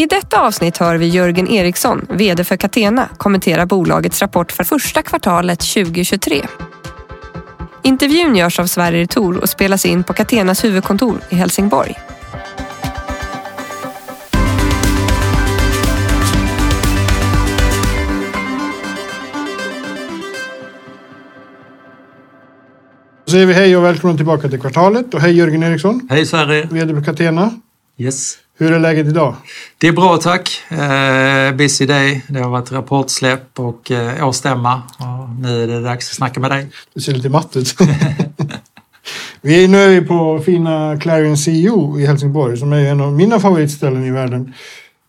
I 0.00 0.06
detta 0.06 0.40
avsnitt 0.40 0.76
hör 0.76 0.96
vi 0.96 1.08
Jörgen 1.08 1.48
Eriksson, 1.48 2.06
VD 2.10 2.44
för 2.44 2.56
Catena, 2.56 3.08
kommentera 3.16 3.66
bolagets 3.66 4.22
rapport 4.22 4.52
för 4.52 4.64
första 4.64 5.02
kvartalet 5.02 5.60
2023. 5.60 6.46
Intervjun 7.82 8.36
görs 8.36 8.60
av 8.60 8.66
Sverige 8.66 9.06
Tor 9.06 9.36
och 9.36 9.48
spelas 9.48 9.86
in 9.86 10.04
på 10.04 10.12
Catenas 10.12 10.64
huvudkontor 10.64 11.20
i 11.30 11.34
Helsingborg. 11.34 11.94
Då 23.24 23.30
säger 23.30 23.46
vi 23.46 23.52
hej 23.52 23.76
och 23.76 23.84
välkomna 23.84 24.16
tillbaka 24.16 24.48
till 24.48 24.60
kvartalet. 24.60 25.14
Och 25.14 25.20
hej 25.20 25.32
Jörgen 25.32 25.62
Eriksson, 25.62 26.08
Hej 26.10 26.26
Sverige! 26.26 26.68
VD 26.70 26.94
på 26.94 27.02
Catena. 27.02 27.54
Yes. 27.98 28.38
Hur 28.60 28.72
är 28.72 28.78
läget 28.78 29.06
idag? 29.06 29.34
Det 29.78 29.88
är 29.88 29.92
bra 29.92 30.16
tack. 30.16 30.62
Eh, 30.70 31.56
busy 31.56 31.86
day. 31.86 32.22
Det 32.28 32.40
har 32.40 32.50
varit 32.50 32.72
rapportsläpp 32.72 33.60
och 33.60 33.90
eh, 33.90 34.28
årsstämma. 34.28 34.82
Och 34.98 35.40
nu 35.42 35.62
är 35.62 35.66
det 35.66 35.80
dags 35.80 36.10
att 36.10 36.16
snacka 36.16 36.40
med 36.40 36.50
dig. 36.50 36.70
Du 36.94 37.00
ser 37.00 37.12
lite 37.12 37.28
matt 37.28 37.56
ut. 37.56 37.74
vi 39.40 39.64
är, 39.64 39.68
nu 39.68 39.78
är 39.78 39.88
vi 39.88 40.00
på 40.00 40.38
fina 40.38 40.98
Clarion 41.00 41.36
CEO 41.36 42.00
i 42.00 42.06
Helsingborg 42.06 42.56
som 42.56 42.72
är 42.72 42.90
en 42.90 43.00
av 43.00 43.12
mina 43.12 43.40
favoritställen 43.40 44.04
i 44.04 44.10
världen 44.10 44.54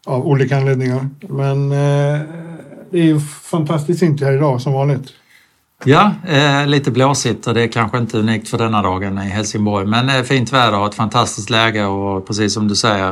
av 0.05 0.27
olika 0.27 0.57
anledningar. 0.57 1.09
Men 1.29 1.71
eh, 1.71 2.21
det 2.91 2.99
är 2.99 3.03
ju 3.03 3.19
fantastiskt 3.43 3.99
fint 3.99 4.21
här 4.21 4.33
idag 4.33 4.61
som 4.61 4.73
vanligt. 4.73 5.07
Ja, 5.85 6.11
eh, 6.27 6.67
lite 6.67 6.91
blåsigt 6.91 7.47
och 7.47 7.53
det 7.53 7.61
är 7.63 7.67
kanske 7.67 7.97
inte 7.97 8.17
unikt 8.19 8.49
för 8.49 8.57
denna 8.57 8.81
dagen 8.81 9.17
i 9.17 9.21
Helsingborg. 9.21 9.85
Men 9.87 10.09
eh, 10.09 10.21
fint 10.23 10.53
väder 10.53 10.79
och 10.79 10.85
ett 10.87 10.95
fantastiskt 10.95 11.49
läge 11.49 11.85
och 11.85 12.27
precis 12.27 12.53
som 12.53 12.67
du 12.67 12.75
säger, 12.75 13.09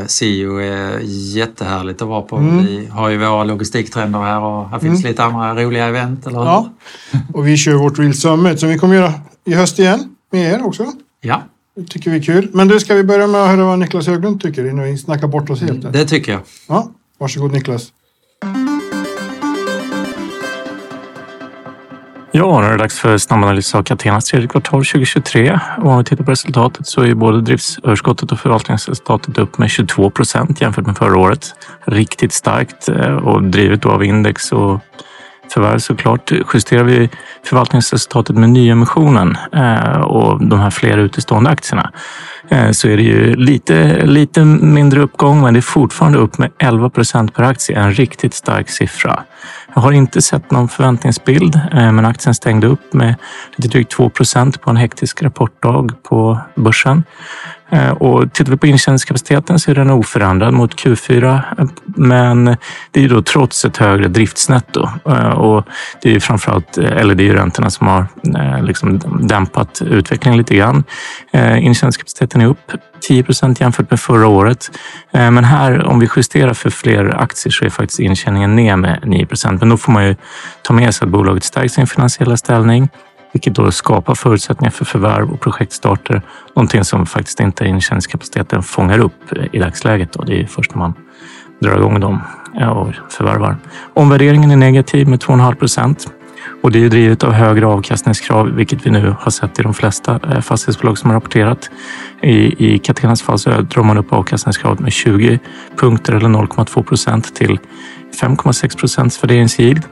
eh, 0.00 0.06
CEO 0.06 0.56
är 0.60 1.00
jättehärligt 1.36 2.02
att 2.02 2.08
vara 2.08 2.22
på. 2.22 2.36
Mm. 2.36 2.66
Vi 2.66 2.86
har 2.86 3.08
ju 3.08 3.18
våra 3.18 3.44
logistiktrender 3.44 4.18
här 4.18 4.40
och 4.40 4.68
här 4.70 4.78
finns 4.78 5.00
Mm. 5.00 5.10
lite 5.10 5.24
andra 5.24 5.64
roliga 5.64 5.86
event, 5.86 6.26
eller? 6.26 6.38
Ja. 6.38 6.68
Och 7.34 7.46
vi 7.46 7.56
kör 7.56 7.74
vårt 7.74 7.98
Real 7.98 8.14
Summit 8.14 8.60
som 8.60 8.68
vi 8.68 8.78
kommer 8.78 8.94
göra 8.96 9.12
i 9.44 9.54
höst 9.54 9.78
igen 9.78 10.00
med 10.32 10.54
er 10.54 10.66
också. 10.66 10.86
ja, 11.20 11.42
Det 11.76 11.84
tycker 11.84 12.10
vi 12.10 12.16
är 12.16 12.22
kul. 12.22 12.48
Men 12.52 12.68
du, 12.68 12.80
ska 12.80 12.94
vi 12.94 13.04
börja 13.04 13.26
med 13.26 13.42
att 13.42 13.48
höra 13.50 13.64
vad 13.64 13.78
Niklas 13.78 14.06
Höglund 14.06 14.40
tycker 14.40 14.70
innan 14.70 14.84
vi 14.84 14.98
snackar 14.98 15.28
bort 15.28 15.50
oss 15.50 15.60
helt? 15.60 15.92
det 15.92 16.04
tycker 16.04 16.32
jag. 16.32 16.40
Ja, 16.68 16.90
varsågod 17.18 17.52
Niklas. 17.52 17.88
Ja, 22.38 22.60
nu 22.60 22.66
är 22.66 22.70
det 22.70 22.76
dags 22.76 22.98
för 22.98 23.18
snabbanalys 23.18 23.74
av 23.74 23.82
Catenas 23.82 24.24
tredje 24.24 24.48
kvartal 24.48 24.84
2023. 24.84 25.60
Och 25.78 25.90
om 25.90 25.98
vi 25.98 26.04
tittar 26.04 26.24
på 26.24 26.30
resultatet 26.30 26.86
så 26.86 27.02
är 27.02 27.14
både 27.14 27.40
driftsöverskottet 27.40 28.32
och 28.32 28.40
förvaltningsresultatet 28.40 29.38
upp 29.38 29.58
med 29.58 29.70
22 29.70 30.10
procent 30.10 30.60
jämfört 30.60 30.86
med 30.86 30.96
förra 30.96 31.18
året. 31.18 31.54
Riktigt 31.84 32.32
starkt 32.32 32.88
eh, 32.88 33.16
och 33.16 33.42
drivet 33.42 33.82
då 33.82 33.90
av 33.90 34.04
index 34.04 34.52
och 34.52 34.80
förvärv 35.52 35.78
såklart. 35.78 36.32
Justerar 36.54 36.84
vi 36.84 37.10
förvaltningsresultatet 37.44 38.36
med 38.36 38.50
nyemissionen 38.50 39.36
eh, 39.52 40.00
och 40.00 40.46
de 40.46 40.58
här 40.60 40.70
flera 40.70 41.00
utestående 41.00 41.50
aktierna 41.50 41.92
eh, 42.48 42.70
så 42.70 42.88
är 42.88 42.96
det 42.96 43.02
ju 43.02 43.36
lite, 43.36 44.06
lite 44.06 44.44
mindre 44.44 45.00
uppgång, 45.00 45.40
men 45.42 45.54
det 45.54 45.60
är 45.60 45.62
fortfarande 45.62 46.18
upp 46.18 46.38
med 46.38 46.50
11 46.58 46.90
procent 46.90 47.34
per 47.34 47.42
aktie. 47.42 47.78
En 47.78 47.92
riktigt 47.92 48.34
stark 48.34 48.70
siffra. 48.70 49.22
Jag 49.74 49.82
har 49.82 49.92
inte 49.92 50.22
sett 50.22 50.50
någon 50.50 50.68
förväntningsbild, 50.68 51.60
eh, 51.72 51.92
men 51.92 52.04
aktien 52.04 52.34
stängde 52.34 52.66
upp 52.66 52.92
med 52.92 53.14
lite 53.56 53.68
drygt 53.68 53.92
2 53.92 54.10
procent 54.10 54.60
på 54.60 54.70
en 54.70 54.76
hektisk 54.76 55.22
rapportdag 55.22 55.88
på 56.02 56.40
börsen. 56.54 57.04
Eh, 57.70 57.90
och 57.90 58.32
tittar 58.32 58.50
vi 58.50 58.56
på 58.56 58.66
intjäningskapaciteten 58.66 59.58
så 59.58 59.70
är 59.70 59.74
den 59.74 59.90
oförändrad 59.90 60.54
mot 60.54 60.74
Q4, 60.74 61.40
men 61.84 62.44
det 62.90 63.00
är 63.00 63.02
ju 63.02 63.08
då 63.08 63.22
trots 63.22 63.64
ett 63.64 63.76
högre 63.76 64.08
driftsnetto. 64.08 64.88
Eh, 65.08 65.30
och 65.30 65.64
det 66.02 66.08
är 66.08 66.12
ju 66.12 66.20
framförallt 66.20 66.78
eh, 66.78 67.08
det 67.08 67.28
är 67.28 67.32
räntorna 67.32 67.70
som 67.70 67.86
har 67.86 68.06
liksom 68.62 69.00
dämpat 69.20 69.82
utvecklingen 69.82 70.38
lite 70.38 70.54
grann. 70.56 70.84
Intjäningskapaciteten 71.58 72.40
är 72.40 72.46
upp 72.46 72.72
10 73.00 73.22
procent 73.22 73.60
jämfört 73.60 73.90
med 73.90 74.00
förra 74.00 74.26
året. 74.26 74.70
Men 75.10 75.44
här, 75.44 75.84
om 75.84 76.00
vi 76.00 76.08
justerar 76.16 76.54
för 76.54 76.70
fler 76.70 77.22
aktier 77.22 77.52
så 77.52 77.64
är 77.64 77.70
faktiskt 77.70 78.00
intjäningen 78.00 78.56
ner 78.56 78.76
med 78.76 79.00
9 79.04 79.26
procent. 79.26 79.60
Men 79.60 79.68
då 79.68 79.76
får 79.76 79.92
man 79.92 80.06
ju 80.06 80.16
ta 80.62 80.74
med 80.74 80.94
sig 80.94 81.06
att 81.06 81.12
bolaget 81.12 81.44
stärkt 81.44 81.72
sin 81.72 81.86
finansiella 81.86 82.36
ställning 82.36 82.88
vilket 83.36 83.54
då 83.54 83.70
skapar 83.70 84.14
förutsättningar 84.14 84.70
för 84.70 84.84
förvärv 84.84 85.30
och 85.32 85.40
projektstarter. 85.40 86.22
Någonting 86.54 86.84
som 86.84 87.06
faktiskt 87.06 87.40
inte 87.40 87.64
intjäningskapaciteten 87.66 88.62
fångar 88.62 88.98
upp 88.98 89.32
i 89.52 89.58
dagsläget. 89.58 90.12
Då. 90.12 90.24
Det 90.24 90.40
är 90.40 90.46
först 90.46 90.74
när 90.74 90.78
man 90.78 90.94
drar 91.60 91.76
igång 91.76 92.00
dem 92.00 92.22
eh, 92.60 92.68
och 92.68 92.94
förvärvar. 93.08 93.56
Omvärderingen 93.94 94.50
är 94.50 94.56
negativ 94.56 95.08
med 95.08 95.22
2,5 95.22 95.54
procent. 95.54 96.06
Och 96.62 96.72
det 96.72 96.84
är 96.84 96.88
drivet 96.88 97.24
av 97.24 97.32
högre 97.32 97.66
avkastningskrav, 97.66 98.50
vilket 98.54 98.86
vi 98.86 98.90
nu 98.90 99.14
har 99.20 99.30
sett 99.30 99.58
i 99.58 99.62
de 99.62 99.74
flesta 99.74 100.20
eh, 100.32 100.40
fastighetsbolag 100.40 100.98
som 100.98 101.10
har 101.10 101.14
rapporterat. 101.16 101.70
I, 102.22 102.66
i 102.74 102.78
Catenas 102.78 103.22
fall 103.22 103.38
så 103.38 103.50
drar 103.50 103.82
man 103.82 103.98
upp 103.98 104.12
avkastningskravet 104.12 104.80
med 104.80 104.92
20 104.92 105.38
punkter 105.76 106.12
eller 106.12 106.28
0,2 106.28 106.82
procent 106.82 107.34
till 107.34 107.58
5,6 108.22 108.78
procents 108.78 109.22
värderingsyield. 109.22 109.82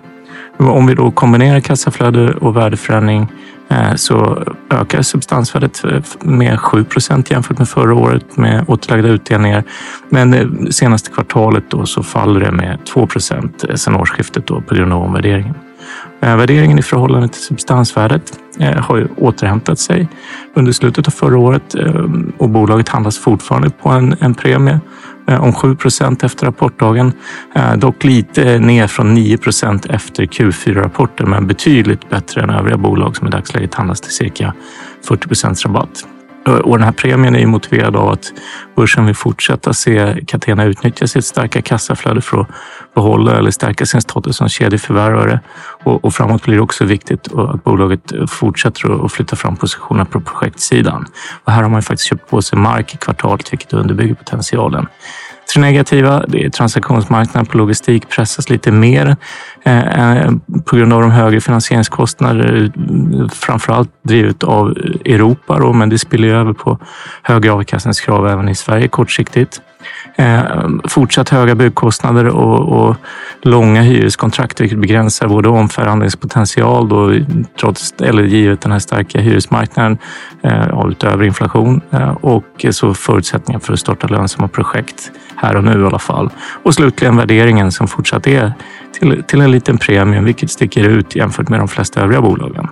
Om 0.56 0.86
vi 0.86 0.94
då 0.94 1.10
kombinerar 1.10 1.60
kassaflöde 1.60 2.34
och 2.34 2.56
värdeförändring 2.56 3.32
eh, 3.68 3.94
så 3.94 4.44
ökar 4.70 5.02
substansvärdet 5.02 5.84
eh, 5.84 6.02
med 6.20 6.60
7 6.60 6.84
procent 6.84 7.30
jämfört 7.30 7.58
med 7.58 7.68
förra 7.68 7.94
året 7.94 8.36
med 8.36 8.64
återlagda 8.68 9.08
utdelningar. 9.08 9.64
Men 10.08 10.30
det 10.30 10.72
senaste 10.72 11.10
kvartalet 11.10 11.64
då 11.68 11.86
så 11.86 12.02
faller 12.02 12.40
det 12.40 12.52
med 12.52 12.78
2 12.84 13.06
procent 13.06 13.64
sedan 13.74 13.94
årsskiftet 13.94 14.46
då 14.46 14.60
på 14.60 14.74
grund 14.74 14.92
av 14.92 15.02
omvärderingen. 15.02 15.54
Värderingen 16.20 16.78
i 16.78 16.82
förhållande 16.82 17.28
till 17.28 17.42
substansvärdet 17.42 18.32
har 18.78 18.96
ju 18.96 19.08
återhämtat 19.16 19.78
sig 19.78 20.08
under 20.54 20.72
slutet 20.72 21.06
av 21.06 21.10
förra 21.10 21.38
året 21.38 21.74
och 22.38 22.48
bolaget 22.48 22.88
handlas 22.88 23.18
fortfarande 23.18 23.70
på 23.70 23.88
en, 23.88 24.16
en 24.20 24.34
premie 24.34 24.80
Eh, 25.26 25.42
om 25.44 25.52
7 25.52 25.76
procent 25.76 26.24
efter 26.24 26.46
rapportdagen. 26.46 27.12
Eh, 27.54 27.76
dock 27.76 28.04
lite 28.04 28.52
eh, 28.52 28.60
ner 28.60 28.86
från 28.86 29.14
9 29.14 29.36
procent 29.36 29.86
efter 29.86 30.24
Q4-rapporten 30.24 31.30
men 31.30 31.46
betydligt 31.46 32.10
bättre 32.10 32.42
än 32.42 32.50
övriga 32.50 32.76
bolag 32.76 33.16
som 33.16 33.26
i 33.26 33.30
dagsläget 33.30 33.74
handlas 33.74 34.00
till 34.00 34.12
cirka 34.12 34.54
40 35.08 35.28
procents 35.28 35.64
rabatt. 35.64 36.13
Och 36.46 36.78
den 36.78 36.84
här 36.84 36.92
premien 36.92 37.34
är 37.34 37.38
ju 37.38 37.46
motiverad 37.46 37.96
av 37.96 38.08
att 38.08 38.32
börsen 38.76 39.06
vill 39.06 39.14
fortsätta 39.14 39.72
se 39.72 40.24
Catena 40.26 40.64
utnyttja 40.64 41.06
sitt 41.06 41.24
starka 41.24 41.62
kassaflöde 41.62 42.20
för 42.20 42.40
att 42.40 42.48
behålla 42.94 43.38
eller 43.38 43.50
stärka 43.50 43.86
sin 43.86 44.00
status 44.00 44.36
som 44.36 44.48
kedjeförvärvare. 44.48 45.40
Och, 45.84 46.04
och 46.04 46.14
framåt 46.14 46.44
blir 46.44 46.54
det 46.54 46.62
också 46.62 46.84
viktigt 46.84 47.32
att 47.34 47.64
bolaget 47.64 48.12
fortsätter 48.28 49.04
att 49.04 49.12
flytta 49.12 49.36
fram 49.36 49.56
positionerna 49.56 50.04
på 50.04 50.20
projektsidan. 50.20 51.06
Och 51.44 51.52
här 51.52 51.62
har 51.62 51.70
man 51.70 51.78
ju 51.78 51.82
faktiskt 51.82 52.08
köpt 52.08 52.30
på 52.30 52.42
sig 52.42 52.58
mark 52.58 52.94
i 52.94 52.96
kvartalet, 52.96 53.52
vilket 53.52 53.72
underbygger 53.72 54.14
potentialen. 54.14 54.86
Tre 55.54 55.60
negativa, 55.60 56.24
det 56.28 56.44
är 56.44 56.50
transaktionsmarknaden 56.50 57.46
på 57.46 57.58
logistik 57.58 58.08
pressas 58.08 58.50
lite 58.50 58.72
mer 58.72 59.16
eh, 59.62 60.16
eh, 60.18 60.32
på 60.64 60.76
grund 60.76 60.92
av 60.92 61.00
de 61.00 61.10
högre 61.10 61.40
finansieringskostnader, 61.40 62.72
framförallt 63.34 63.90
drivet 64.02 64.44
av 64.44 64.70
Europa, 65.04 65.58
då, 65.58 65.72
men 65.72 65.88
det 65.88 65.98
spiller 65.98 66.28
ju 66.28 66.34
över 66.34 66.52
på 66.52 66.78
högre 67.22 67.52
avkastningskrav 67.52 68.28
även 68.28 68.48
i 68.48 68.54
Sverige 68.54 68.88
kortsiktigt. 68.88 69.60
Eh, 70.16 70.68
fortsatt 70.88 71.28
höga 71.28 71.54
byggkostnader 71.54 72.26
och, 72.26 72.88
och 72.88 72.96
långa 73.42 73.82
hyreskontrakt 73.82 74.60
vilket 74.60 74.78
begränsar 74.78 75.28
både 75.28 75.48
omförhandlingspotential 75.48 76.88
då, 76.88 77.14
trots, 77.60 77.94
eller 78.02 78.22
givet 78.22 78.60
den 78.60 78.72
här 78.72 78.78
starka 78.78 79.20
hyresmarknaden 79.20 79.98
eh, 80.42 80.86
utöver 80.88 81.24
inflation 81.24 81.80
eh, 81.90 82.10
och 82.10 82.66
så 82.70 82.94
förutsättningar 82.94 83.60
för 83.60 83.72
att 83.72 83.80
starta 83.80 84.06
lönsamma 84.06 84.48
projekt 84.48 85.10
här 85.36 85.56
och 85.56 85.64
nu 85.64 85.82
i 85.82 85.86
alla 85.86 85.98
fall. 85.98 86.30
Och 86.62 86.74
slutligen 86.74 87.16
värderingen 87.16 87.72
som 87.72 87.88
fortsatt 87.88 88.26
är 88.26 88.52
till, 88.92 89.22
till 89.26 89.40
en 89.40 89.50
liten 89.50 89.78
premie, 89.78 90.20
vilket 90.20 90.50
sticker 90.50 90.88
ut 90.88 91.16
jämfört 91.16 91.48
med 91.48 91.58
de 91.58 91.68
flesta 91.68 92.00
övriga 92.00 92.20
bolagen. 92.20 92.68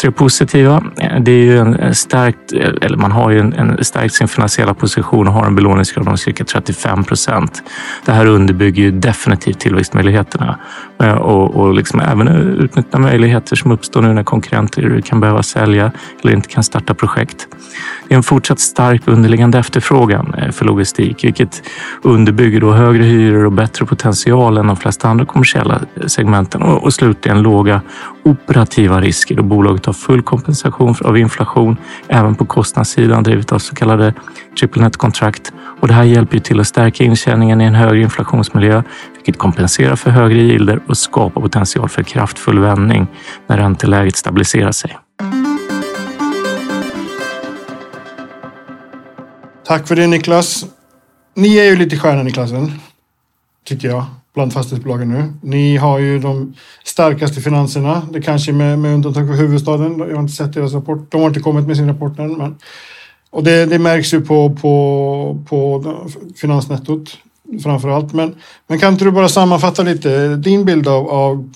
Tre 0.00 0.10
positiva. 0.10 0.82
Det 1.20 1.32
är 1.32 1.44
ju 1.44 1.58
en 1.58 1.74
eh, 1.74 1.92
starkt, 1.92 2.52
eh, 2.52 2.70
eller 2.80 2.96
man 2.96 3.12
har 3.12 3.30
ju 3.30 3.40
en, 3.40 3.52
en 3.52 3.84
stärkt 3.84 4.14
sin 4.14 4.28
finansiella 4.28 4.74
position 4.74 5.28
och 5.28 5.32
har 5.32 5.46
en 5.46 5.54
belåningsgrad 5.54 6.08
om 6.08 6.18
cirka 6.18 6.44
35 6.44 7.04
procent. 7.04 7.62
Det 8.04 8.12
här 8.12 8.26
underbygger 8.26 8.82
ju 8.82 8.90
definitivt 8.90 9.60
tillväxtmöjligheterna 9.60 10.58
eh, 11.02 11.12
och, 11.14 11.54
och 11.54 11.74
liksom 11.74 12.00
även 12.00 12.28
utnyttja 12.58 12.98
möjligheter 12.98 13.56
som 13.56 13.70
uppstår 13.70 14.02
nu 14.02 14.12
när 14.12 14.22
konkurrenter 14.22 15.00
kan 15.00 15.20
behöva 15.20 15.42
sälja 15.42 15.92
eller 16.22 16.32
inte 16.32 16.48
kan 16.48 16.62
starta 16.62 16.94
projekt. 16.94 17.48
Det 18.08 18.14
är 18.14 18.16
en 18.16 18.22
fortsatt 18.22 18.60
stark 18.60 19.02
underliggande 19.04 19.58
efterfrågan 19.58 20.34
för 20.52 20.64
logistik, 20.64 21.24
vilket 21.24 21.62
underbygger 22.02 22.60
då 22.60 22.72
högre 22.72 23.02
hyror 23.02 23.44
och 23.44 23.52
bättre 23.52 23.86
potential 23.86 24.58
än 24.58 24.66
de 24.66 24.76
flesta 24.76 25.08
andra 25.08 25.24
kommersiella 25.24 25.80
segmenten 26.06 26.62
och, 26.62 26.84
och 26.84 26.94
slutligen 26.94 27.42
låga 27.42 27.80
operativa 28.22 29.00
risker 29.00 29.34
då 29.34 29.42
bolaget 29.42 29.85
av 29.88 29.92
full 29.92 30.22
kompensation 30.22 30.94
av 31.04 31.18
inflation 31.18 31.76
även 32.08 32.34
på 32.34 32.44
kostnadssidan 32.44 33.22
drivet 33.22 33.52
av 33.52 33.58
så 33.58 33.74
kallade 33.74 34.14
triple 34.58 34.82
net-kontrakt. 34.82 35.52
Och 35.80 35.88
det 35.88 35.94
här 35.94 36.04
hjälper 36.04 36.34
ju 36.34 36.40
till 36.40 36.60
att 36.60 36.66
stärka 36.66 37.04
intjäningen 37.04 37.60
i 37.60 37.64
en 37.64 37.74
högre 37.74 38.02
inflationsmiljö, 38.02 38.82
vilket 39.14 39.38
kompenserar 39.38 39.96
för 39.96 40.10
högre 40.10 40.42
gilder 40.42 40.80
och 40.86 40.98
skapar 40.98 41.40
potential 41.40 41.88
för 41.88 42.02
kraftfull 42.02 42.58
vändning 42.58 43.06
när 43.46 43.56
ränteläget 43.56 44.16
stabiliserar 44.16 44.72
sig. 44.72 44.98
Tack 49.66 49.88
för 49.88 49.96
det 49.96 50.06
Niklas. 50.06 50.64
Ni 51.34 51.56
är 51.56 51.64
ju 51.64 51.76
lite 51.76 51.96
stjärnan 51.98 52.28
i 52.28 52.32
klassen, 52.32 52.72
tycker 53.64 53.88
jag, 53.88 54.04
bland 54.36 54.52
fastighetsbolagen 54.52 55.08
nu. 55.08 55.32
Ni 55.40 55.76
har 55.76 55.98
ju 55.98 56.18
de 56.18 56.54
starkaste 56.84 57.40
finanserna, 57.40 58.02
det 58.12 58.22
kanske 58.22 58.52
med, 58.52 58.78
med 58.78 58.94
undantag 58.94 59.26
för 59.26 59.34
huvudstaden. 59.34 59.98
Jag 59.98 60.14
har 60.14 60.20
inte 60.20 60.32
sett 60.32 60.52
deras 60.52 60.72
rapport. 60.72 61.10
De 61.10 61.20
har 61.20 61.28
inte 61.28 61.40
kommit 61.40 61.66
med 61.66 61.76
sin 61.76 61.88
rapport 61.88 62.18
än. 62.18 62.32
Men, 62.32 62.56
och 63.30 63.44
det, 63.44 63.66
det 63.66 63.78
märks 63.78 64.14
ju 64.14 64.20
på, 64.20 64.56
på, 64.60 65.44
på 65.48 65.94
finansnettot 66.36 67.18
framför 67.62 67.88
allt. 67.88 68.12
Men, 68.12 68.34
men 68.66 68.78
kan 68.78 68.92
inte 68.92 69.04
du 69.04 69.10
bara 69.10 69.28
sammanfatta 69.28 69.82
lite 69.82 70.36
din 70.36 70.64
bild 70.64 70.88
av, 70.88 71.08
av 71.08 71.50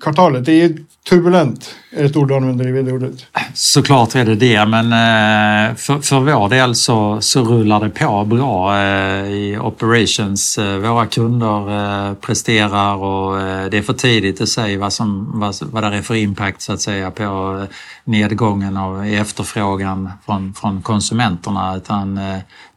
kvartalet? 0.00 0.44
Det 0.44 0.62
är 0.62 0.76
turbulent, 1.08 1.74
är 1.92 2.04
ett 2.04 2.16
ord 2.16 2.28
du 2.28 2.34
använder 2.34 2.68
i 2.68 2.72
vd-ordet. 2.72 3.26
Såklart 3.54 4.14
är 4.14 4.24
det 4.24 4.34
det, 4.34 4.66
men 4.66 4.84
eh, 4.86 5.74
för, 5.76 6.00
för 6.00 6.20
vår 6.20 6.48
del 6.48 6.74
så, 6.74 7.20
så 7.20 7.44
rullar 7.44 7.80
det 7.80 7.90
på 7.90 8.24
bra 8.24 8.78
eh, 8.78 9.30
i 9.30 9.58
operations. 9.62 10.58
Eh, 10.58 10.76
våra 10.76 11.06
kunder 11.06 12.14
presterar 12.14 12.94
och 12.94 13.38
det 13.70 13.78
är 13.78 13.82
för 13.82 13.92
tidigt 13.92 14.40
att 14.40 14.48
säga 14.48 14.78
vad, 14.78 14.92
som, 14.92 15.30
vad, 15.34 15.54
vad 15.62 15.82
det 15.82 15.96
är 15.96 16.02
för 16.02 16.14
impact 16.14 16.62
så 16.62 16.72
att 16.72 16.80
säga 16.80 17.10
på 17.10 17.66
nedgången 18.04 18.76
av 18.76 19.04
efterfrågan 19.04 20.10
från, 20.26 20.54
från 20.54 20.82
konsumenterna. 20.82 21.76
Utan 21.76 22.20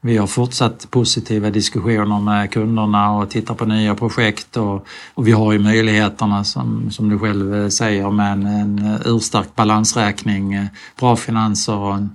vi 0.01 0.17
har 0.17 0.27
fortsatt 0.27 0.87
positiva 0.91 1.49
diskussioner 1.49 2.19
med 2.19 2.51
kunderna 2.51 3.11
och 3.11 3.29
tittar 3.29 3.55
på 3.55 3.65
nya 3.65 3.95
projekt 3.95 4.57
och, 4.57 4.85
och 5.13 5.27
vi 5.27 5.31
har 5.31 5.53
ju 5.53 5.59
möjligheterna 5.59 6.43
som, 6.43 6.91
som 6.91 7.09
du 7.09 7.19
själv 7.19 7.69
säger 7.69 8.11
med 8.11 8.31
en, 8.31 8.45
en 8.45 9.02
urstark 9.05 9.55
balansräkning, 9.55 10.67
bra 10.99 11.15
finanser 11.15 11.75
och 11.75 11.95
en, 11.95 12.09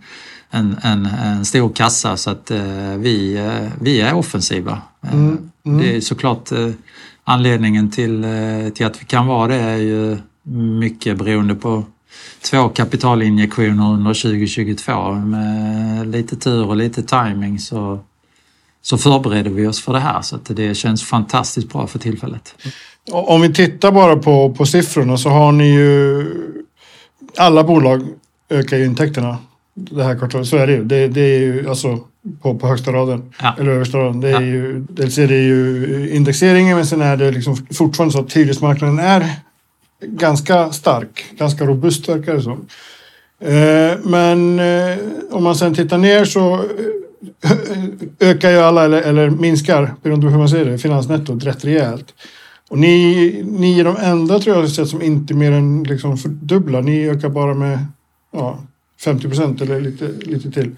en, 0.51 0.77
en, 0.83 1.07
en 1.07 1.45
stor 1.45 1.69
kassa 1.69 2.17
så 2.17 2.31
att 2.31 2.51
eh, 2.51 2.97
vi, 2.97 3.37
eh, 3.37 3.69
vi 3.81 4.01
är 4.01 4.15
offensiva. 4.15 4.83
Mm, 5.13 5.51
mm. 5.67 5.79
Det 5.79 5.97
är 5.97 6.01
såklart 6.01 6.53
eh, 6.53 6.71
anledningen 7.25 7.91
till, 7.91 8.27
till 8.75 8.87
att 8.87 9.03
vi 9.03 9.05
kan 9.05 9.27
vara 9.27 9.47
det 9.47 9.61
är 9.61 9.77
ju 9.77 10.17
mycket 10.79 11.19
beroende 11.19 11.55
på 11.55 11.85
två 12.51 12.69
kapitalinjektioner 12.69 13.93
under 13.93 14.15
2022. 14.15 15.13
Med 15.13 16.09
lite 16.09 16.37
tur 16.37 16.67
och 16.67 16.77
lite 16.77 17.03
timing 17.03 17.59
så, 17.59 18.01
så 18.83 18.99
förbereder 18.99 19.51
vi 19.51 19.67
oss 19.67 19.83
för 19.83 19.93
det 19.93 20.01
här 20.01 20.23
så 20.23 20.37
att 20.37 20.45
det 20.45 20.75
känns 20.75 21.05
fantastiskt 21.05 21.69
bra 21.69 21.87
för 21.87 21.99
tillfället. 21.99 22.55
Om 23.13 23.41
vi 23.41 23.55
tittar 23.55 23.93
bara 23.93 24.17
på, 24.17 24.55
på 24.55 24.67
siffrorna 24.67 25.17
så 25.17 25.29
har 25.29 25.53
ni 25.53 25.75
ju 25.75 26.25
alla 27.37 27.65
bolag 27.65 28.03
ökar 28.49 28.77
ju 28.77 28.85
intäkterna 28.85 29.39
det 29.75 30.05
här 30.05 30.19
kvartalet. 30.19 30.47
Så 30.47 30.57
är 30.57 30.67
det 30.67 30.73
ju. 30.73 30.85
Det, 30.85 31.09
det 31.09 31.21
är 31.21 31.39
ju 31.39 31.69
alltså 31.69 31.99
på, 32.43 32.55
på 32.55 32.69
högsta 32.69 32.93
raden. 32.93 33.35
Ja. 33.43 33.57
Eller 33.59 33.71
översta 33.71 33.99
raden. 33.99 34.21
Det 34.21 34.29
är 34.29 34.33
ja. 34.33 34.41
ju, 34.41 34.85
dels 34.91 35.19
är 35.19 35.29
det 35.29 35.41
ju 35.41 36.11
indexeringen 36.13 36.77
men 36.77 36.87
sen 36.87 37.03
är 37.03 37.17
det 37.17 37.31
liksom 37.31 37.57
fortfarande 37.57 38.13
så 38.13 38.21
att 38.21 38.33
hyresmarknaden 38.33 38.99
är 38.99 39.31
ganska 40.01 40.73
stark, 40.73 41.25
ganska 41.39 41.65
robust 41.65 42.09
verkar 42.09 42.35
det 42.35 42.43
som. 42.43 42.67
Eh, 43.41 43.99
men 44.03 44.59
eh, 44.59 44.99
om 45.31 45.45
man 45.45 45.57
sen 45.57 45.75
tittar 45.75 45.99
ner 45.99 46.25
så 46.25 46.55
eh, 46.55 47.53
ökar 48.29 48.51
ju 48.51 48.59
alla, 48.59 48.85
eller, 48.85 49.03
eller 49.03 49.31
minskar, 49.31 49.95
beroende 50.03 50.27
på 50.27 50.31
hur 50.31 50.39
man 50.39 50.49
ser 50.49 50.65
det, 50.65 50.79
finansnettot 50.79 51.45
rätt 51.45 51.65
rejält. 51.65 52.15
Och 52.69 52.79
ni, 52.79 53.43
ni 53.47 53.81
är 53.81 53.85
de 53.85 53.97
enda 53.97 54.39
tror 54.39 54.57
jag 54.57 54.71
sett 54.71 54.89
som 54.89 55.03
inte 55.03 55.35
mer 55.35 55.53
än 55.53 55.83
liksom 55.83 56.19
fördubblar. 56.19 56.83
Ni 56.83 57.09
ökar 57.09 57.29
bara 57.29 57.55
med 57.55 57.87
ja, 58.33 58.59
50 59.01 59.29
procent 59.29 59.61
eller 59.61 59.81
lite, 59.81 60.09
lite 60.09 60.51
till. 60.51 60.77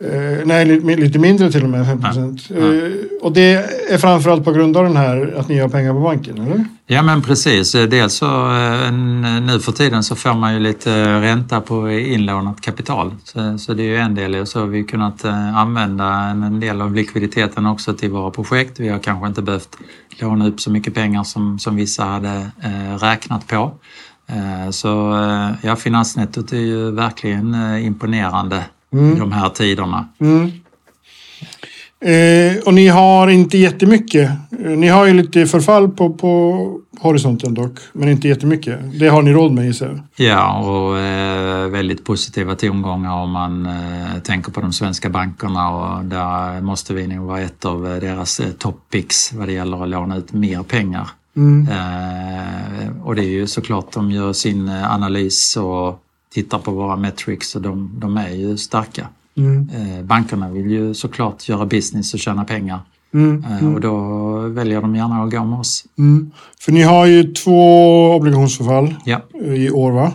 Eh, 0.00 0.46
nej, 0.46 0.80
lite 0.80 1.18
mindre 1.18 1.52
till 1.52 1.64
och 1.64 1.70
med, 1.70 1.86
5 1.86 2.00
procent. 2.00 2.48
Ja, 2.48 2.56
eh, 2.56 2.92
och 3.20 3.32
det 3.32 3.52
är 3.90 3.98
framförallt 3.98 4.44
på 4.44 4.52
grund 4.52 4.76
av 4.76 4.84
den 4.84 4.96
här 4.96 5.34
att 5.38 5.48
ni 5.48 5.58
har 5.58 5.68
pengar 5.68 5.92
på 5.92 6.00
banken, 6.00 6.38
eller? 6.38 6.64
Ja 6.86 7.02
men 7.02 7.22
precis. 7.22 7.72
Dels 7.72 8.14
så 8.14 8.26
eh, 8.26 8.92
nu 9.42 9.60
för 9.60 9.72
tiden 9.72 10.02
så 10.02 10.16
får 10.16 10.34
man 10.34 10.54
ju 10.54 10.60
lite 10.60 11.20
ränta 11.20 11.60
på 11.60 11.90
inlånat 11.90 12.60
kapital. 12.60 13.14
Så, 13.24 13.58
så 13.58 13.74
det 13.74 13.82
är 13.82 13.86
ju 13.86 13.96
en 13.96 14.14
del 14.14 14.34
och 14.34 14.48
så 14.48 14.60
har 14.60 14.66
vi 14.66 14.84
kunnat 14.84 15.24
eh, 15.24 15.56
använda 15.56 16.06
en 16.06 16.60
del 16.60 16.80
av 16.80 16.94
likviditeten 16.94 17.66
också 17.66 17.94
till 17.94 18.10
våra 18.10 18.30
projekt. 18.30 18.80
Vi 18.80 18.88
har 18.88 18.98
kanske 18.98 19.26
inte 19.28 19.42
behövt 19.42 19.76
låna 20.20 20.48
upp 20.48 20.60
så 20.60 20.70
mycket 20.70 20.94
pengar 20.94 21.24
som, 21.24 21.58
som 21.58 21.76
vissa 21.76 22.04
hade 22.04 22.50
eh, 22.62 22.98
räknat 22.98 23.46
på. 23.46 23.72
Eh, 24.26 24.70
så 24.70 25.22
eh, 25.22 25.50
ja, 25.62 25.76
finansnettot 25.76 26.52
är 26.52 26.56
ju 26.56 26.90
verkligen 26.90 27.54
imponerande 27.78 28.64
mm. 28.92 29.16
i 29.16 29.18
de 29.18 29.32
här 29.32 29.48
tiderna. 29.48 30.08
Mm. 30.20 30.50
Eh, 32.04 32.62
och 32.66 32.74
ni 32.74 32.88
har 32.88 33.28
inte 33.28 33.58
jättemycket. 33.58 34.30
Eh, 34.64 34.70
ni 34.70 34.88
har 34.88 35.06
ju 35.06 35.12
lite 35.12 35.46
förfall 35.46 35.88
på, 35.88 36.10
på 36.10 36.58
horisonten 37.00 37.54
dock, 37.54 37.78
men 37.92 38.08
inte 38.08 38.28
jättemycket. 38.28 38.78
Det 39.00 39.08
har 39.08 39.22
ni 39.22 39.32
råd 39.32 39.52
med 39.52 39.66
gissar 39.66 40.02
Ja, 40.16 40.58
och 40.58 40.98
eh, 40.98 41.68
väldigt 41.68 42.04
positiva 42.04 42.54
tongångar 42.54 43.12
om 43.12 43.30
man 43.30 43.66
eh, 43.66 44.18
tänker 44.24 44.52
på 44.52 44.60
de 44.60 44.72
svenska 44.72 45.10
bankerna 45.10 45.70
och 45.70 46.04
där 46.04 46.60
måste 46.60 46.94
vi 46.94 47.06
nog 47.06 47.26
vara 47.26 47.40
ett 47.40 47.64
av 47.64 47.82
deras 47.82 48.40
eh, 48.40 48.50
toppicks 48.50 49.32
vad 49.32 49.48
det 49.48 49.52
gäller 49.52 49.82
att 49.82 49.88
låna 49.88 50.16
ut 50.16 50.32
mer 50.32 50.62
pengar. 50.62 51.08
Mm. 51.36 51.68
Eh, 51.68 53.02
och 53.04 53.14
det 53.14 53.22
är 53.22 53.30
ju 53.30 53.46
såklart, 53.46 53.92
de 53.92 54.10
gör 54.10 54.32
sin 54.32 54.68
eh, 54.68 54.94
analys 54.94 55.56
och 55.56 56.02
tittar 56.32 56.58
på 56.58 56.70
våra 56.70 56.96
metrics 56.96 57.56
och 57.56 57.62
de, 57.62 57.90
de 57.94 58.16
är 58.16 58.30
ju 58.30 58.56
starka. 58.56 59.08
Mm. 59.36 59.68
Eh, 59.74 60.04
bankerna 60.04 60.50
vill 60.50 60.70
ju 60.70 60.94
såklart 60.94 61.48
göra 61.48 61.66
business 61.66 62.14
och 62.14 62.20
tjäna 62.20 62.44
pengar. 62.44 62.80
Mm. 63.14 63.44
Eh, 63.44 63.58
mm. 63.58 63.74
Och 63.74 63.80
då 63.80 64.38
väljer 64.38 64.80
de 64.80 64.96
gärna 64.96 65.22
att 65.22 65.30
gå 65.30 65.44
med 65.44 65.58
oss. 65.58 65.84
Mm. 65.98 66.30
För 66.60 66.72
ni 66.72 66.82
har 66.82 67.06
ju 67.06 67.32
två 67.32 68.10
obligationsförfall 68.14 68.94
ja. 69.04 69.20
i 69.42 69.70
år 69.70 69.92
va? 69.92 70.12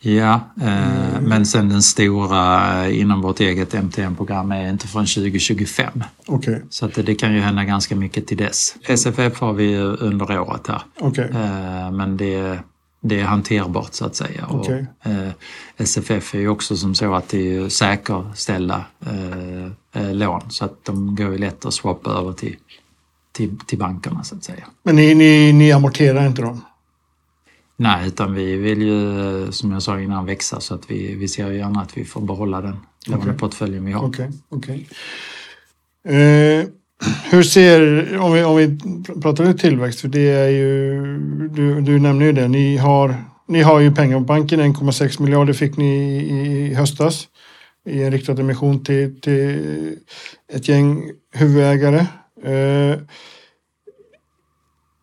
Ja, 0.00 0.40
eh, 0.60 1.10
mm. 1.10 1.24
men 1.24 1.46
sen 1.46 1.68
den 1.68 1.82
stora 1.82 2.90
inom 2.90 3.22
vårt 3.22 3.40
eget 3.40 3.72
MTN-program 3.72 4.52
är 4.52 4.70
inte 4.70 4.86
förrän 4.86 5.06
2025. 5.06 6.04
Okay. 6.26 6.60
Så 6.70 6.86
att 6.86 6.94
det, 6.94 7.02
det, 7.02 7.14
kan 7.14 7.34
ju 7.34 7.40
hända 7.40 7.64
ganska 7.64 7.96
mycket 7.96 8.26
till 8.26 8.36
dess. 8.36 8.74
SFF 8.82 9.40
har 9.40 9.52
vi 9.52 9.76
under 9.76 10.40
året 10.40 10.66
här. 10.68 10.82
Okay. 11.00 11.28
Eh, 11.28 11.90
men 11.90 12.16
det 12.16 12.58
det 13.00 13.20
är 13.20 13.24
hanterbart 13.24 13.94
så 13.94 14.04
att 14.04 14.16
säga. 14.16 14.48
Okay. 14.50 14.84
Och, 15.04 15.10
eh, 15.10 15.30
SFF 15.76 16.34
är 16.34 16.38
ju 16.38 16.48
också 16.48 16.76
som 16.76 16.94
så 16.94 17.14
att 17.14 17.28
det 17.28 17.56
är 17.56 17.68
säkerställda 17.68 18.84
eh, 19.06 20.02
eh, 20.02 20.14
lån 20.14 20.50
så 20.50 20.64
att 20.64 20.84
de 20.84 21.16
går 21.16 21.32
ju 21.32 21.38
lätt 21.38 21.64
att 21.64 21.74
swappa 21.74 22.10
över 22.10 22.32
till, 22.32 22.56
till, 23.32 23.58
till 23.66 23.78
bankerna 23.78 24.24
så 24.24 24.36
att 24.36 24.44
säga. 24.44 24.66
Men 24.82 24.96
ni, 24.96 25.14
ni, 25.14 25.52
ni 25.52 25.72
amorterar 25.72 26.26
inte 26.26 26.42
dem? 26.42 26.60
Nej, 27.76 28.08
utan 28.08 28.34
vi 28.34 28.56
vill 28.56 28.82
ju 28.82 29.52
som 29.52 29.72
jag 29.72 29.82
sa 29.82 30.00
innan 30.00 30.26
växa 30.26 30.60
så 30.60 30.74
att 30.74 30.90
vi, 30.90 31.14
vi 31.14 31.28
ser 31.28 31.50
gärna 31.50 31.80
att 31.80 31.96
vi 31.96 32.04
får 32.04 32.20
behålla 32.20 32.60
den 32.60 32.76
låneportföljen 33.06 33.82
okay. 33.82 33.86
vi 33.86 33.92
har. 33.92 34.04
Okay. 34.08 34.30
Okay. 34.48 34.86
Eh, 36.04 36.66
hur 37.30 37.42
ser, 37.42 38.18
om 38.18 38.32
vi, 38.32 38.44
om 38.44 38.56
vi 38.56 38.78
pratar 39.22 39.44
lite 39.44 39.58
tillväxt, 39.58 40.00
för 40.00 40.08
det 40.08 40.28
är 40.30 40.48
ju, 40.48 41.02
du, 41.48 41.80
du 41.80 41.98
nämner 41.98 42.26
ju 42.26 42.32
det, 42.32 42.48
ni 42.48 42.76
har, 42.76 43.14
ni 43.48 43.62
har 43.62 43.80
ju 43.80 43.94
pengar 43.94 44.16
på 44.16 44.24
banken, 44.24 44.60
1,6 44.60 45.22
miljarder 45.22 45.52
fick 45.52 45.76
ni 45.76 46.18
i, 46.18 46.70
i 46.70 46.74
höstas 46.74 47.28
i 47.88 48.02
en 48.02 48.10
riktad 48.10 48.32
emission 48.32 48.84
till, 48.84 49.20
till 49.20 49.96
ett 50.52 50.68
gäng 50.68 51.10
huvudägare. 51.34 52.06
Eh, 52.44 52.98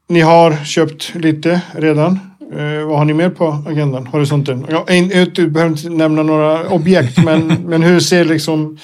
ni 0.07 0.21
har 0.21 0.65
köpt 0.65 1.15
lite 1.15 1.61
redan. 1.71 2.19
Eh, 2.53 2.87
vad 2.87 2.97
har 2.97 3.05
ni 3.05 3.13
mer 3.13 3.29
på 3.29 3.63
agendan, 3.67 4.07
horisonten? 4.07 4.65
Jag, 4.69 5.33
du 5.33 5.47
behöver 5.47 5.71
inte 5.71 5.89
nämna 5.89 6.23
några 6.23 6.69
objekt, 6.69 7.23
men, 7.23 7.47
men 7.65 7.83
hur 7.83 7.99
ser 7.99 8.25
liksom 8.25 8.77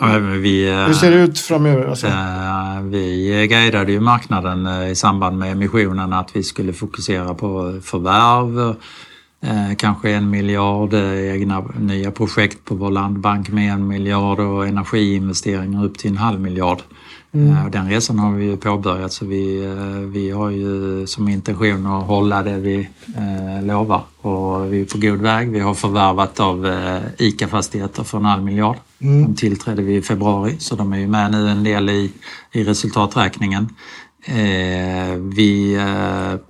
Ja, 0.00 0.18
vi, 0.18 0.84
Hur 0.86 0.92
ser 0.92 1.10
det 1.10 1.16
ut 1.16 1.38
framöver? 1.38 1.86
Alltså? 1.86 2.06
Eh, 2.06 2.82
vi 2.82 3.46
guidade 3.50 3.92
ju 3.92 4.00
marknaden 4.00 4.66
eh, 4.66 4.90
i 4.90 4.94
samband 4.94 5.38
med 5.38 5.52
emissionen 5.52 6.12
att 6.12 6.36
vi 6.36 6.42
skulle 6.42 6.72
fokusera 6.72 7.34
på 7.34 7.80
förvärv 7.82 8.76
Eh, 9.40 9.76
kanske 9.76 10.10
en 10.10 10.30
miljard 10.30 10.94
egna 10.94 11.64
nya 11.78 12.10
projekt 12.10 12.64
på 12.64 12.74
vår 12.74 12.90
landbank 12.90 13.48
med 13.48 13.72
en 13.72 13.88
miljard 13.88 14.40
och 14.40 14.66
energiinvesteringar 14.66 15.84
upp 15.84 15.98
till 15.98 16.10
en 16.10 16.16
halv 16.16 16.40
miljard. 16.40 16.78
Mm. 17.38 17.70
Den 17.70 17.88
resan 17.88 18.18
har 18.18 18.32
vi 18.32 18.44
ju 18.44 18.56
påbörjat 18.56 19.12
så 19.12 19.26
vi, 19.26 19.74
vi 20.12 20.30
har 20.30 20.50
ju 20.50 21.06
som 21.06 21.28
intention 21.28 21.86
att 21.86 22.06
hålla 22.06 22.42
det 22.42 22.58
vi 22.58 22.88
eh, 23.16 23.66
lovar 23.66 24.02
och 24.20 24.72
vi 24.72 24.80
är 24.80 24.84
på 24.84 24.98
god 24.98 25.20
väg. 25.20 25.50
Vi 25.50 25.60
har 25.60 25.74
förvärvat 25.74 26.40
av 26.40 26.66
eh, 26.66 27.00
ICA-fastigheter 27.18 28.02
för 28.04 28.18
en 28.18 28.24
halv 28.24 28.44
miljard. 28.44 28.76
Mm. 29.00 29.22
De 29.22 29.34
tillträdde 29.34 29.82
vi 29.82 29.96
i 29.96 30.02
februari 30.02 30.56
så 30.58 30.76
de 30.76 30.92
är 30.92 30.98
ju 30.98 31.06
med 31.06 31.30
nu 31.30 31.48
en 31.48 31.64
del 31.64 31.88
i, 31.88 32.12
i 32.52 32.64
resultaträkningen. 32.64 33.68
Eh, 34.24 35.16
vi 35.36 35.74
eh, 35.74 36.40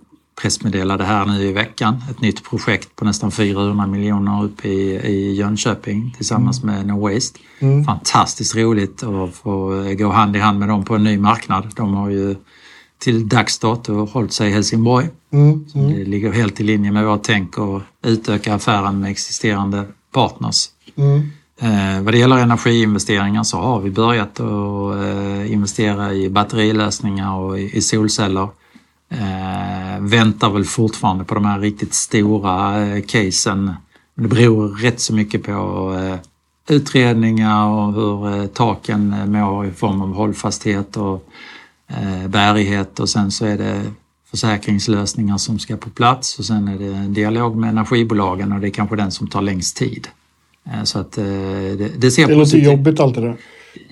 pressmeddelade 0.40 1.04
här 1.04 1.26
nu 1.26 1.42
i 1.42 1.52
veckan 1.52 2.02
ett 2.10 2.20
nytt 2.20 2.44
projekt 2.44 2.96
på 2.96 3.04
nästan 3.04 3.30
400 3.30 3.86
miljoner 3.86 4.44
uppe 4.44 4.68
i, 4.68 4.96
i 4.96 5.34
Jönköping 5.34 6.14
tillsammans 6.16 6.62
mm. 6.62 6.74
med 6.74 6.86
No 6.86 7.00
Waste. 7.00 7.38
Mm. 7.58 7.84
Fantastiskt 7.84 8.56
roligt 8.56 9.02
att 9.02 9.34
få 9.34 9.84
gå 9.98 10.10
hand 10.10 10.36
i 10.36 10.38
hand 10.38 10.58
med 10.58 10.68
dem 10.68 10.84
på 10.84 10.94
en 10.94 11.04
ny 11.04 11.18
marknad. 11.18 11.68
De 11.76 11.94
har 11.94 12.10
ju 12.10 12.36
till 12.98 13.28
dags 13.28 13.58
dato 13.58 14.06
hållit 14.06 14.32
sig 14.32 14.50
i 14.50 14.52
Helsingborg. 14.52 15.08
Mm. 15.32 15.66
Mm. 15.74 15.92
Det 15.92 16.04
ligger 16.04 16.32
helt 16.32 16.60
i 16.60 16.62
linje 16.62 16.92
med 16.92 17.06
vårt 17.06 17.22
tänk 17.22 17.58
att 17.58 17.82
utöka 18.02 18.54
affären 18.54 19.00
med 19.00 19.10
existerande 19.10 19.84
partners. 20.12 20.66
Mm. 20.96 21.30
Eh, 21.60 22.02
vad 22.02 22.14
det 22.14 22.18
gäller 22.18 22.38
energiinvesteringar 22.38 23.42
så 23.42 23.56
har 23.56 23.80
vi 23.80 23.90
börjat 23.90 24.40
att 24.40 24.96
eh, 24.96 25.52
investera 25.52 26.14
i 26.14 26.30
batterilösningar 26.30 27.34
och 27.34 27.58
i, 27.60 27.76
i 27.76 27.80
solceller. 27.80 28.48
Eh, 29.10 30.00
väntar 30.00 30.50
väl 30.50 30.64
fortfarande 30.64 31.24
på 31.24 31.34
de 31.34 31.44
här 31.44 31.58
riktigt 31.60 31.94
stora 31.94 32.86
eh, 32.86 33.02
casen. 33.02 33.72
Det 34.14 34.28
beror 34.28 34.68
rätt 34.68 35.00
så 35.00 35.14
mycket 35.14 35.42
på 35.42 35.52
eh, 36.00 36.18
utredningar 36.74 37.66
och 37.66 37.92
hur 37.92 38.40
eh, 38.40 38.46
taken 38.46 39.12
eh, 39.12 39.26
mår 39.26 39.66
i 39.66 39.70
form 39.70 40.02
av 40.02 40.14
hållfasthet 40.14 40.96
och 40.96 41.28
eh, 41.88 42.28
bärighet 42.28 43.00
och 43.00 43.08
sen 43.08 43.30
så 43.30 43.46
är 43.46 43.58
det 43.58 43.82
försäkringslösningar 44.30 45.38
som 45.38 45.58
ska 45.58 45.76
på 45.76 45.90
plats 45.90 46.38
och 46.38 46.44
sen 46.44 46.68
är 46.68 46.78
det 46.78 46.94
en 46.94 47.14
dialog 47.14 47.56
med 47.56 47.70
energibolagen 47.70 48.52
och 48.52 48.60
det 48.60 48.68
är 48.68 48.70
kanske 48.70 48.96
den 48.96 49.10
som 49.10 49.28
tar 49.28 49.42
längst 49.42 49.76
tid. 49.76 50.08
Eh, 50.66 50.82
så 50.82 50.98
att 50.98 51.12
det, 51.12 52.00
det 52.00 52.10
ser 52.10 52.26
Det 52.26 52.34
låter 52.34 52.58
jobbigt 52.58 53.00
allt 53.00 53.14
det 53.14 53.20
där. 53.20 53.36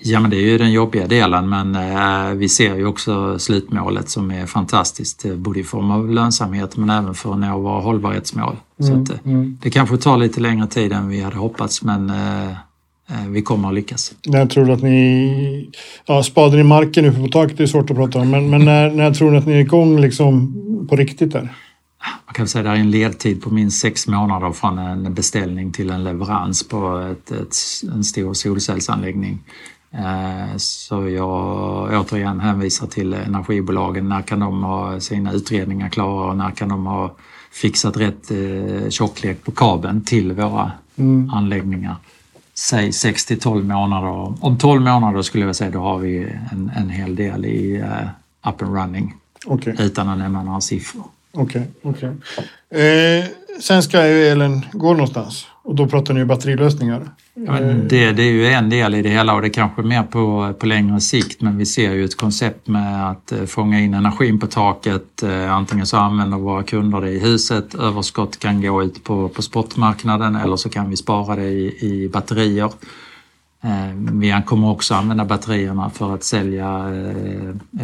Ja, 0.03 0.19
men 0.19 0.29
det 0.31 0.37
är 0.37 0.41
ju 0.41 0.57
den 0.57 0.71
jobbiga 0.71 1.07
delen 1.07 1.49
men 1.49 1.75
eh, 1.75 2.33
vi 2.33 2.49
ser 2.49 2.75
ju 2.75 2.85
också 2.85 3.39
slutmålet 3.39 4.09
som 4.09 4.31
är 4.31 4.45
fantastiskt 4.45 5.25
eh, 5.25 5.35
både 5.35 5.59
i 5.59 5.63
form 5.63 5.91
av 5.91 6.09
lönsamhet 6.09 6.77
men 6.77 6.89
även 6.89 7.13
för 7.13 7.33
att 7.33 7.39
nå 7.39 7.59
våra 7.59 7.81
hållbarhetsmål. 7.81 8.55
Mm, 8.81 9.05
Så 9.05 9.13
att, 9.13 9.19
eh, 9.19 9.31
mm. 9.31 9.57
Det 9.61 9.69
kanske 9.69 9.97
tar 9.97 10.17
lite 10.17 10.41
längre 10.41 10.67
tid 10.67 10.91
än 10.91 11.07
vi 11.09 11.21
hade 11.21 11.37
hoppats 11.37 11.83
men 11.83 12.09
eh, 12.09 12.51
vi 13.29 13.41
kommer 13.41 13.67
att 13.67 13.73
lyckas. 13.73 14.13
När 14.27 14.45
tror 14.45 14.65
du 14.65 14.73
att 14.73 14.83
ni... 14.83 15.69
Ja, 16.05 16.23
spaden 16.23 16.59
i 16.59 16.63
marken 16.63 17.05
uppe 17.05 17.21
på 17.21 17.27
taket 17.27 17.59
är 17.59 17.65
svårt 17.65 17.91
att 17.91 17.97
prata 17.97 18.19
om 18.19 18.29
men, 18.29 18.49
men 18.49 18.65
när, 18.65 18.91
när 18.91 19.13
tror 19.13 19.31
ni 19.31 19.37
att 19.37 19.47
ni 19.47 19.53
är 19.53 19.59
igång 19.59 20.01
liksom 20.01 20.53
på 20.89 20.95
riktigt 20.95 21.31
där? 21.31 21.53
Kan 22.37 22.47
säga 22.47 22.63
det 22.63 22.69
är 22.69 22.75
en 22.75 22.91
ledtid 22.91 23.41
på 23.41 23.49
minst 23.49 23.81
sex 23.81 24.07
månader 24.07 24.51
från 24.51 24.77
en 24.79 25.13
beställning 25.13 25.71
till 25.71 25.89
en 25.89 26.03
leverans 26.03 26.67
på 26.67 26.97
ett, 26.97 27.31
ett, 27.31 27.55
en 27.93 28.03
stor 28.03 28.33
solcellsanläggning. 28.33 29.39
Eh, 29.91 30.57
så 30.57 31.09
jag 31.09 32.01
återigen 32.01 32.39
hänvisar 32.39 32.87
till 32.87 33.13
energibolagen. 33.13 34.09
När 34.09 34.21
kan 34.21 34.39
de 34.39 34.63
ha 34.63 34.99
sina 34.99 35.33
utredningar 35.33 35.89
klara 35.89 36.29
och 36.29 36.37
när 36.37 36.51
kan 36.51 36.69
de 36.69 36.85
ha 36.85 37.15
fixat 37.51 37.97
rätt 37.97 38.31
eh, 38.31 38.89
tjocklek 38.89 39.43
på 39.43 39.51
kabeln 39.51 40.03
till 40.03 40.33
våra 40.33 40.71
mm. 40.95 41.29
anläggningar? 41.29 41.95
Säg 42.53 42.93
6 42.93 43.25
till 43.25 43.39
12 43.39 43.65
månader. 43.65 44.45
Om 44.45 44.57
12 44.57 44.81
månader 44.81 45.21
skulle 45.21 45.45
jag 45.45 45.55
säga 45.55 45.71
då 45.71 45.79
har 45.79 45.97
vi 45.97 46.23
en, 46.51 46.71
en 46.75 46.89
hel 46.89 47.15
del 47.15 47.45
i 47.45 47.81
uh, 47.81 48.49
up 48.49 48.61
and 48.61 48.75
running. 48.75 49.13
Okay. 49.45 49.75
Utan 49.79 50.09
att 50.09 50.17
nämna 50.17 50.43
några 50.43 50.61
siffror. 50.61 51.03
Okej, 51.37 51.67
okay. 51.81 52.09
Okay. 52.09 53.19
Eh, 53.19 53.25
sen 53.59 53.83
ska 53.83 54.07
ju 54.07 54.27
elen 54.27 54.65
gå 54.71 54.93
någonstans 54.93 55.47
och 55.63 55.75
då 55.75 55.87
pratar 55.87 56.13
ni 56.13 56.19
ju 56.19 56.25
batterilösningar. 56.25 57.09
Ja, 57.33 57.59
det, 57.89 58.11
det, 58.11 58.23
är 58.23 58.31
ju 58.31 58.47
en 58.47 58.69
del 58.69 58.95
i 58.95 59.01
det 59.01 59.09
hela 59.09 59.33
och 59.33 59.41
det 59.41 59.47
är 59.47 59.53
kanske 59.53 59.81
mer 59.81 60.03
på, 60.03 60.53
på 60.59 60.65
längre 60.65 60.99
sikt 60.99 61.41
men 61.41 61.57
vi 61.57 61.65
ser 61.65 61.93
ju 61.93 62.05
ett 62.05 62.17
koncept 62.17 62.67
med 62.67 63.09
att 63.09 63.31
eh, 63.31 63.43
fånga 63.45 63.79
in 63.79 63.93
energin 63.93 64.39
på 64.39 64.47
taket. 64.47 65.23
Eh, 65.23 65.53
antingen 65.53 65.85
så 65.85 65.97
använder 65.97 66.37
våra 66.37 66.63
kunder 66.63 67.01
det 67.01 67.09
i 67.09 67.19
huset, 67.19 67.75
överskott 67.75 68.39
kan 68.39 68.61
gå 68.61 68.83
ut 68.83 69.03
på, 69.03 69.29
på 69.29 69.41
spotmarknaden 69.41 70.35
eller 70.35 70.55
så 70.55 70.69
kan 70.69 70.89
vi 70.89 70.97
spara 70.97 71.35
det 71.35 71.49
i, 71.49 71.77
i 71.81 72.09
batterier. 72.09 72.71
Eh, 73.63 73.93
vi 74.11 74.41
kommer 74.45 74.69
också 74.69 74.93
använda 74.93 75.25
batterierna 75.25 75.89
för 75.89 76.15
att 76.15 76.23
sälja 76.23 76.85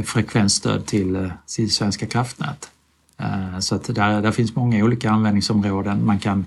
frekvensstöd 0.06 0.86
till, 0.86 1.32
till 1.56 1.72
Svenska 1.72 2.06
kraftnät. 2.06 2.70
Så 3.60 3.76
att 3.76 3.96
där, 3.96 4.22
där 4.22 4.32
finns 4.32 4.56
många 4.56 4.84
olika 4.84 5.12
användningsområden. 5.12 6.06
Man 6.06 6.20
kan 6.20 6.46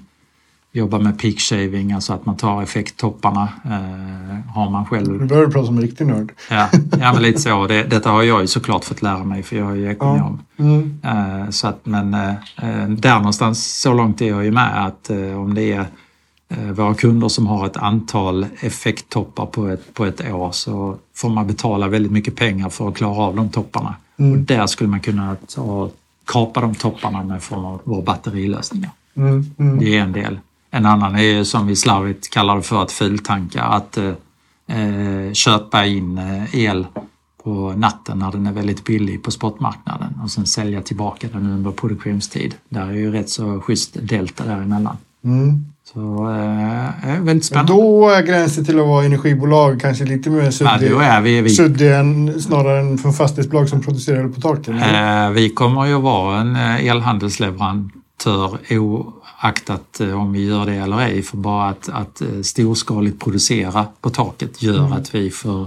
jobba 0.72 0.98
med 0.98 1.18
peak 1.18 1.38
shaving, 1.38 1.92
alltså 1.92 2.12
att 2.12 2.26
man 2.26 2.36
tar 2.36 2.62
effekttopparna. 2.62 3.48
Eh, 3.64 4.54
har 4.54 4.70
man 4.70 4.86
själv... 4.86 5.20
Nu 5.20 5.26
börjar 5.26 5.46
du 5.46 5.52
prata 5.52 5.66
som 5.66 5.76
en 5.76 5.82
riktig 5.82 6.06
nörd. 6.06 6.32
Ja, 6.50 6.68
ja 7.00 7.12
men 7.12 7.22
lite 7.22 7.40
så. 7.40 7.66
Det, 7.66 7.82
detta 7.82 8.10
har 8.10 8.22
jag 8.22 8.40
ju 8.40 8.46
såklart 8.46 8.84
fått 8.84 9.02
lära 9.02 9.24
mig 9.24 9.42
för 9.42 9.56
jag 9.56 9.70
är 9.70 9.74
ju 9.74 9.90
ekonom. 9.90 10.42
Ja. 10.56 10.64
Mm. 10.64 11.00
Eh, 11.02 11.50
så 11.50 11.68
att, 11.68 11.86
men 11.86 12.14
eh, 12.14 12.30
eh, 12.62 12.88
där 12.88 13.16
någonstans, 13.16 13.80
så 13.80 13.92
långt 13.94 14.20
är 14.22 14.28
jag 14.28 14.44
ju 14.44 14.50
med 14.50 14.86
att 14.86 15.10
eh, 15.10 15.42
om 15.42 15.54
det 15.54 15.72
är 15.72 15.86
eh, 16.48 16.70
våra 16.70 16.94
kunder 16.94 17.28
som 17.28 17.46
har 17.46 17.66
ett 17.66 17.76
antal 17.76 18.46
effekttoppar 18.60 19.46
på 19.46 19.66
ett, 19.66 19.94
på 19.94 20.04
ett 20.04 20.32
år 20.32 20.52
så 20.52 20.96
får 21.14 21.28
man 21.28 21.46
betala 21.46 21.88
väldigt 21.88 22.12
mycket 22.12 22.36
pengar 22.36 22.68
för 22.68 22.88
att 22.88 22.96
klara 22.96 23.16
av 23.16 23.36
de 23.36 23.48
topparna. 23.48 23.94
Mm. 24.18 24.32
Och 24.32 24.38
där 24.38 24.66
skulle 24.66 24.90
man 24.90 25.00
kunna 25.00 25.36
ta, 25.54 25.90
kapa 26.26 26.60
de 26.60 26.74
topparna 26.74 27.24
med 27.24 27.42
form 27.42 27.64
av 27.64 27.80
våra 27.84 28.02
batterilösningar. 28.02 28.90
Mm. 29.16 29.54
Mm. 29.58 29.78
Det 29.78 29.96
är 29.96 30.02
en 30.02 30.12
del. 30.12 30.38
En 30.70 30.86
annan 30.86 31.18
är 31.18 31.44
som 31.44 31.66
vi 31.66 31.76
slarvigt 31.76 32.30
kallar 32.30 32.56
det 32.56 32.62
för 32.62 32.82
att 32.82 32.92
fultanka, 32.92 33.62
att 33.62 33.96
eh, 33.96 34.12
eh, 34.66 35.32
köpa 35.32 35.86
in 35.86 36.18
eh, 36.18 36.54
el 36.54 36.86
på 37.44 37.72
natten 37.76 38.18
när 38.18 38.32
den 38.32 38.46
är 38.46 38.52
väldigt 38.52 38.84
billig 38.84 39.22
på 39.22 39.30
spotmarknaden 39.30 40.20
och 40.22 40.30
sen 40.30 40.46
sälja 40.46 40.82
tillbaka 40.82 41.28
den 41.32 41.46
under 41.46 41.70
produktionstid. 41.70 42.54
Där 42.68 42.86
är 42.86 42.92
ju 42.92 43.12
rätt 43.12 43.30
så 43.30 43.60
schysst 43.60 43.96
delta 44.02 44.44
däremellan. 44.44 44.96
Mm. 45.24 45.64
Så 45.92 46.00
eh, 46.00 47.20
väldigt 47.20 47.44
spännande. 47.44 47.72
Då 47.72 48.08
är 48.08 48.22
gränsen 48.22 48.64
till 48.64 48.80
att 48.80 48.86
vara 48.86 49.04
energibolag 49.04 49.80
kanske 49.80 50.04
lite 50.04 50.30
mer 50.30 50.50
suddig, 50.50 50.90
ja, 50.90 51.20
vi, 51.20 51.40
vi... 51.40 51.50
suddig 51.50 51.92
än, 51.92 52.42
snarare 52.42 52.80
än 52.80 52.98
för 52.98 53.12
fastighetsbolag 53.12 53.68
som 53.68 53.82
producerar 53.82 54.28
på 54.28 54.40
taket? 54.40 54.68
Eh, 54.68 55.30
vi 55.30 55.50
kommer 55.50 55.86
ju 55.86 56.00
vara 56.00 56.40
en 56.40 56.56
eh, 56.56 56.86
elhandelsleverantör 56.86 58.58
aktat 59.38 60.00
eh, 60.00 60.20
om 60.20 60.32
vi 60.32 60.46
gör 60.46 60.66
det 60.66 60.74
eller 60.74 61.00
ej. 61.00 61.22
För 61.22 61.36
bara 61.36 61.68
att, 61.68 61.88
att 61.88 62.20
eh, 62.20 62.40
storskaligt 62.42 63.20
producera 63.20 63.86
på 64.00 64.10
taket 64.10 64.62
gör 64.62 64.78
mm. 64.78 64.92
att 64.92 65.14
vi 65.14 65.30
får 65.30 65.66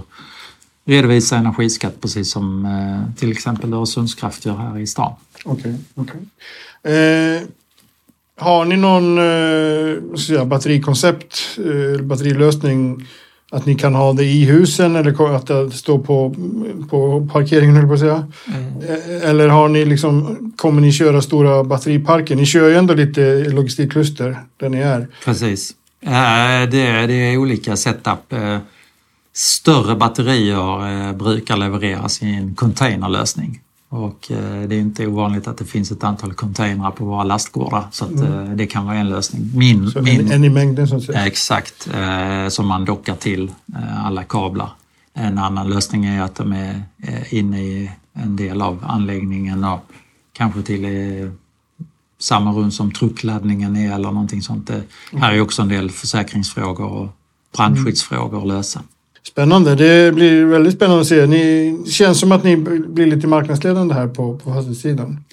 redovisa 0.84 1.36
energiskatt 1.36 2.00
precis 2.00 2.30
som 2.30 2.64
eh, 2.64 3.14
till 3.18 3.32
exempel 3.32 3.72
Öresundskraft 3.72 4.46
gör 4.46 4.56
här 4.56 4.78
i 4.78 4.86
stan. 4.86 5.12
Okej. 5.44 5.74
Okay, 5.94 6.20
okay. 6.82 6.96
eh, 7.36 7.42
har 8.40 8.64
ni 8.64 8.76
någon 8.76 9.18
eh, 10.38 10.44
batterikoncept, 10.44 11.58
eh, 11.58 12.02
batterilösning 12.02 13.06
att 13.52 13.66
ni 13.66 13.74
kan 13.74 13.94
ha 13.94 14.12
det 14.12 14.24
i 14.24 14.44
husen 14.44 14.96
eller 14.96 15.36
att 15.36 15.46
det 15.46 15.70
står 15.70 15.98
på, 15.98 16.34
på 16.90 17.28
parkeringen, 17.32 17.76
höll 17.76 17.86
på 17.86 17.92
att 17.92 18.00
säga. 18.00 18.32
Mm. 18.46 19.22
Eller 19.22 19.48
har 19.48 19.68
ni 19.68 19.84
liksom, 19.84 20.36
kommer 20.56 20.80
ni 20.80 20.92
köra 20.92 21.22
stora 21.22 21.64
batteriparker? 21.64 22.36
Ni 22.36 22.46
kör 22.46 22.68
ju 22.68 22.74
ändå 22.74 22.94
lite 22.94 23.44
logistikkluster 23.48 24.40
där 24.56 24.68
ni 24.68 24.78
är. 24.78 25.08
Precis. 25.24 25.74
Det 26.00 26.10
är, 26.80 27.06
det 27.06 27.14
är 27.14 27.36
olika 27.36 27.76
setup. 27.76 28.32
Eh, 28.32 28.58
större 29.32 29.96
batterier 29.96 31.08
eh, 31.08 31.16
brukar 31.16 31.56
levereras 31.56 32.22
i 32.22 32.26
en 32.26 32.54
containerlösning. 32.54 33.60
Och 33.92 34.30
eh, 34.30 34.68
det 34.68 34.74
är 34.74 34.80
inte 34.80 35.06
ovanligt 35.06 35.48
att 35.48 35.58
det 35.58 35.64
finns 35.64 35.90
ett 35.90 36.04
antal 36.04 36.32
containrar 36.32 36.90
på 36.90 37.04
våra 37.04 37.24
lastgårdar 37.24 37.84
så 37.90 38.04
att 38.04 38.10
mm. 38.10 38.32
Eh, 38.32 38.56
det 38.56 38.66
kan 38.66 38.86
vara 38.86 38.96
en 38.96 39.10
lösning. 39.10 39.50
Min, 39.54 39.90
så 39.90 40.02
min, 40.02 40.32
en, 40.32 40.44
i 40.44 40.48
mängden 40.48 40.96
att 40.96 41.02
säga? 41.02 41.26
Exakt, 41.26 41.88
eh, 41.94 42.48
som 42.48 42.66
man 42.66 42.84
dockar 42.84 43.16
till 43.16 43.52
alla 43.96 44.24
kablar. 44.24 44.70
En 45.14 45.38
annan 45.38 45.70
lösning 45.70 46.04
är 46.04 46.22
att 46.22 46.34
de 46.34 46.52
är 46.52 46.82
inne 47.30 47.62
i 47.62 47.90
en 48.12 48.36
del 48.36 48.62
av 48.62 48.84
anläggningen 48.86 49.64
och 49.64 49.80
kanske 50.32 50.62
till 50.62 50.86
samma 52.18 52.52
rum 52.52 52.70
som 52.70 52.92
truckladdningen 52.92 53.76
är 53.76 53.94
eller 53.94 54.10
någonting 54.10 54.42
sånt. 54.42 54.66
Det, 54.66 54.82
här 55.12 55.32
är 55.32 55.40
också 55.40 55.62
en 55.62 55.68
del 55.68 55.90
försäkringsfrågor 55.90 56.86
och 56.86 57.08
brandskyddsfrågor 57.56 58.40
att 58.40 58.48
lösa. 58.48 58.82
Spännande. 59.22 59.74
Det 59.74 60.14
blir 60.14 60.44
väldigt 60.44 60.74
spännande 60.74 61.00
att 61.00 61.06
se. 61.06 61.26
Ni, 61.26 61.76
det 61.84 61.90
känns 61.90 62.20
som 62.20 62.32
att 62.32 62.44
ni 62.44 62.56
blir 62.56 63.06
lite 63.06 63.26
marknadsledande 63.26 63.94
här 63.94 64.08
på, 64.08 64.38
på 64.38 64.54
fastighetssidan. 64.54 65.24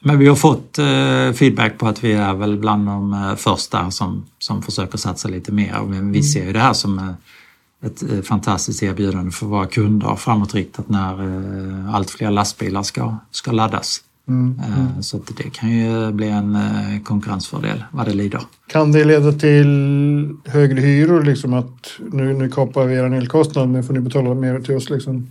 Men 0.00 0.18
vi 0.18 0.26
har 0.26 0.36
fått 0.36 0.78
eh, 0.78 1.32
feedback 1.32 1.78
på 1.78 1.88
att 1.88 2.04
vi 2.04 2.12
är 2.12 2.34
väl 2.34 2.58
bland 2.58 2.86
de 2.86 3.12
eh, 3.12 3.34
första 3.36 3.90
som, 3.90 4.26
som 4.38 4.62
försöker 4.62 4.98
satsa 4.98 5.28
lite 5.28 5.52
mer. 5.52 5.80
Men 5.88 6.12
vi 6.12 6.22
ser 6.22 6.46
ju 6.46 6.52
det 6.52 6.58
här 6.58 6.72
som 6.72 6.98
eh, 6.98 7.88
ett 7.88 8.02
eh, 8.02 8.20
fantastiskt 8.20 8.82
erbjudande 8.82 9.30
för 9.30 9.46
våra 9.46 9.66
kunder 9.66 10.16
framåtriktat 10.16 10.88
när 10.88 11.94
allt 11.94 12.10
fler 12.10 12.30
lastbilar 12.30 12.82
ska, 12.82 13.16
ska 13.30 13.52
laddas. 13.52 14.00
Mm. 14.28 14.58
Eh, 14.58 15.00
Så 15.00 15.16
att 15.16 15.36
det 15.36 15.50
kan 15.50 15.70
ju 15.70 16.12
bli 16.12 16.28
en 16.28 16.54
eh, 16.56 17.02
konkurrensfördel 17.04 17.84
vad 17.90 18.06
det 18.06 18.14
lider. 18.14 18.40
Kan 18.66 18.92
det 18.92 19.04
leda 19.04 19.32
till 19.32 20.36
högre 20.44 20.80
hyror, 20.80 21.22
liksom 21.22 21.54
att 21.54 21.90
nu, 22.12 22.32
nu 22.32 22.48
kapar 22.50 22.84
vi 22.84 22.94
er 22.94 23.04
elkostnad, 23.14 23.68
men 23.68 23.84
får 23.84 23.94
ni 23.94 24.00
betala 24.00 24.34
mer 24.34 24.60
till 24.60 24.76
oss? 24.76 24.90
Liksom? 24.90 25.30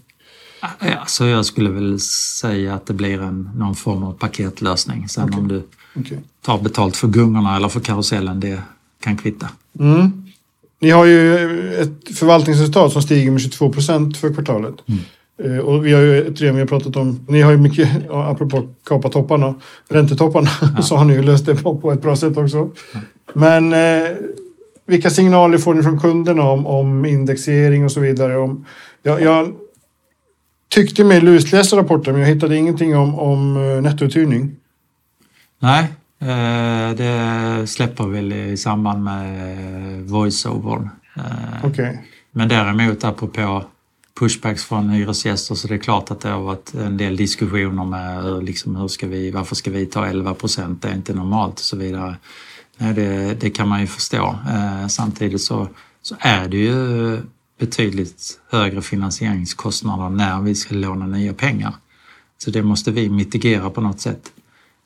Ja, 0.61 1.03
så 1.07 1.25
jag 1.25 1.45
skulle 1.45 1.69
väl 1.69 1.99
säga 2.41 2.73
att 2.73 2.85
det 2.85 2.93
blir 2.93 3.21
en, 3.21 3.49
någon 3.55 3.75
form 3.75 4.03
av 4.03 4.13
paketlösning. 4.13 5.09
Sen 5.09 5.23
Okej. 5.23 5.37
om 5.39 5.47
du 5.47 5.63
Okej. 5.95 6.19
tar 6.41 6.57
betalt 6.61 6.97
för 6.97 7.07
gungorna 7.07 7.55
eller 7.55 7.69
för 7.69 7.79
karusellen, 7.79 8.39
det 8.39 8.61
kan 8.99 9.17
kvitta. 9.17 9.49
Mm. 9.79 10.23
Ni 10.79 10.89
har 10.89 11.05
ju 11.05 11.35
ett 11.73 12.17
förvaltningsresultat 12.17 12.93
som 12.93 13.01
stiger 13.01 13.31
med 13.31 13.41
22 13.41 13.69
procent 13.73 14.17
för 14.17 14.33
kvartalet. 14.33 14.75
Eh, 15.43 15.57
Och 15.57 15.85
vi 15.85 15.93
har 15.93 16.01
ju 16.01 16.27
ett 16.27 16.41
vi 16.41 16.59
har 16.59 16.65
pratat 16.65 16.95
om, 16.95 17.19
ni 17.27 17.41
har 17.41 17.51
ju 17.51 17.57
mycket, 17.57 17.89
ja, 18.07 18.23
apropå 18.25 18.67
kapa 18.87 19.09
topparna, 19.09 19.55
räntetopparna, 19.89 20.49
så 20.81 20.95
har 20.95 21.05
ni 21.05 21.13
ju 21.13 21.23
löst 21.23 21.45
det 21.45 21.55
på, 21.55 21.77
på 21.77 21.91
ett 21.91 22.01
bra 22.01 22.15
sätt 22.15 22.37
också. 22.37 22.69
Men 23.33 23.73
eh, 23.73 24.09
vilka 24.85 25.09
signaler 25.09 25.57
får 25.57 25.73
ni 25.73 25.83
från 25.83 25.99
kunderna 25.99 26.43
om, 26.43 26.67
om 26.67 27.05
indexering 27.05 27.85
och 27.85 27.91
så 27.91 27.99
vidare? 27.99 28.37
Om, 28.37 28.65
jag, 29.03 29.21
jag 29.21 29.53
tyckte 30.69 31.03
mig 31.03 31.21
lusläsa 31.21 31.77
rapporten, 31.77 32.13
men 32.13 32.21
jag 32.21 32.29
hittade 32.29 32.57
ingenting 32.57 32.97
om, 32.97 33.19
om 33.19 33.57
eh, 33.57 33.81
nettouthyrning. 33.81 34.55
Nej, 35.59 35.83
eh, 36.21 36.95
det 36.97 37.67
släpper 37.67 38.07
väl 38.07 38.33
i 38.33 38.57
samband 38.57 39.03
med 39.03 40.01
voiceovern. 40.09 40.89
Okej. 41.63 42.03
Men 42.31 42.47
däremot 42.47 43.03
apropå 43.03 43.63
pushbacks 44.19 44.63
från 44.63 44.89
hyresgäster 44.89 45.55
så 45.55 45.67
det 45.67 45.73
är 45.73 45.79
klart 45.79 46.11
att 46.11 46.19
det 46.19 46.29
har 46.29 46.41
varit 46.41 46.73
en 46.73 46.97
del 46.97 47.17
diskussioner 47.17 47.85
med 47.85 48.43
liksom, 48.43 48.75
hur 48.75 48.87
ska 48.87 49.07
vi, 49.07 49.31
varför 49.31 49.55
ska 49.55 49.71
vi 49.71 49.85
ta 49.85 50.05
11 50.05 50.33
procent, 50.33 50.81
det 50.81 50.87
är 50.87 50.95
inte 50.95 51.13
normalt 51.13 51.53
och 51.53 51.59
så 51.59 51.77
vidare. 51.77 52.17
Nej, 52.77 52.93
det, 52.93 53.33
det 53.33 53.49
kan 53.49 53.67
man 53.67 53.81
ju 53.81 53.87
förstå. 53.87 54.35
Eh, 54.49 54.87
samtidigt 54.87 55.41
så, 55.41 55.67
så 56.01 56.15
är 56.19 56.47
det 56.47 56.57
ju 56.57 57.21
betydligt 57.59 58.39
högre 58.49 58.81
finansieringskostnader 58.81 60.09
när 60.09 60.41
vi 60.41 60.55
ska 60.55 60.75
låna 60.75 61.07
nya 61.07 61.33
pengar. 61.33 61.75
Så 62.37 62.51
det 62.51 62.63
måste 62.63 62.91
vi 62.91 63.09
mitigera 63.09 63.69
på 63.69 63.81
något 63.81 63.99
sätt. 63.99 64.31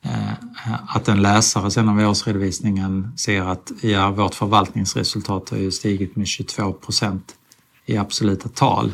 Eh, 0.02 0.94
att 0.94 1.08
en 1.08 1.22
läsare 1.22 1.70
sen 1.70 1.88
av 1.88 1.98
årsredovisningen 1.98 3.12
ser 3.16 3.42
att 3.42 3.72
ja, 3.80 4.10
vårt 4.10 4.34
förvaltningsresultat 4.34 5.50
har 5.50 5.58
ju 5.58 5.70
stigit 5.70 6.16
med 6.16 6.26
22 6.26 6.72
procent 6.72 7.34
i 7.86 7.96
absoluta 7.96 8.48
tal. 8.48 8.92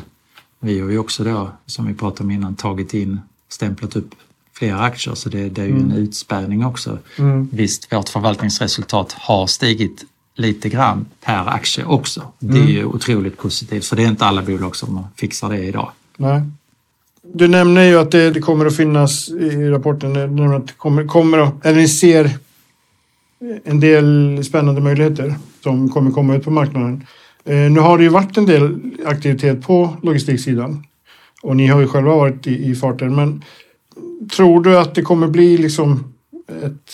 Vi 0.65 0.79
har 0.79 0.89
ju 0.89 0.97
också 0.97 1.23
då, 1.23 1.51
som 1.65 1.87
vi 1.87 1.93
pratade 1.93 2.23
om 2.23 2.31
innan, 2.31 2.55
tagit 2.55 2.93
in, 2.93 3.19
stämplat 3.49 3.95
upp 3.95 4.15
fler 4.53 4.75
aktier 4.75 5.15
så 5.15 5.29
det, 5.29 5.49
det 5.49 5.61
är 5.61 5.65
ju 5.65 5.71
en 5.71 5.91
utspädning 5.91 6.65
också. 6.65 6.97
Mm. 7.17 7.49
Visst, 7.51 7.93
vårt 7.93 8.09
förvaltningsresultat 8.09 9.11
har 9.11 9.47
stigit 9.47 10.05
lite 10.35 10.69
grann 10.69 11.05
per 11.25 11.49
aktie 11.49 11.85
också. 11.85 12.21
Det 12.39 12.57
är 12.57 12.67
ju 12.67 12.85
otroligt 12.85 13.37
positivt 13.37 13.85
för 13.85 13.95
det 13.95 14.03
är 14.03 14.07
inte 14.07 14.25
alla 14.25 14.41
bolag 14.41 14.75
som 14.75 15.07
fixar 15.15 15.49
det 15.49 15.63
idag. 15.63 15.91
Nej. 16.17 16.41
Du 17.33 17.47
nämner 17.47 17.83
ju 17.83 17.99
att 17.99 18.11
det, 18.11 18.31
det 18.31 18.39
kommer 18.39 18.65
att 18.65 18.75
finnas 18.75 19.29
i 19.29 19.69
rapporten, 19.69 20.13
du 20.13 20.19
nämner 20.19 20.55
att 20.55 20.67
det 20.67 20.73
kommer, 20.73 21.07
kommer 21.07 21.37
att, 21.37 21.65
eller 21.65 21.79
ni 21.79 21.87
ser 21.87 22.31
en 23.63 23.79
del 23.79 24.43
spännande 24.45 24.81
möjligheter 24.81 25.35
som 25.63 25.89
kommer 25.89 26.11
komma 26.11 26.35
ut 26.35 26.43
på 26.43 26.51
marknaden. 26.51 27.05
Eh, 27.45 27.71
nu 27.71 27.79
har 27.79 27.97
det 27.97 28.03
ju 28.03 28.09
varit 28.09 28.37
en 28.37 28.45
del 28.45 28.79
aktivitet 29.05 29.61
på 29.61 29.97
logistiksidan 30.03 30.83
och 31.41 31.55
ni 31.55 31.67
har 31.67 31.81
ju 31.81 31.87
själva 31.87 32.15
varit 32.15 32.47
i, 32.47 32.69
i 32.69 32.75
farten. 32.75 33.15
Men 33.15 33.43
tror 34.35 34.63
du 34.63 34.77
att 34.77 34.95
det 34.95 35.01
kommer 35.01 35.27
bli 35.27 35.57
liksom 35.57 36.13
ett, 36.63 36.91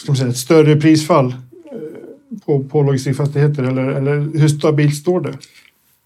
ska 0.00 0.10
man 0.10 0.16
säga, 0.16 0.28
ett 0.28 0.36
större 0.36 0.76
prisfall 0.76 1.26
eh, 1.26 2.38
på, 2.46 2.64
på 2.64 2.82
logistikfastigheter 2.82 3.62
eller, 3.62 3.88
eller 3.88 4.38
hur 4.38 4.48
stabilt 4.48 4.96
står 4.96 5.20
det? 5.20 5.38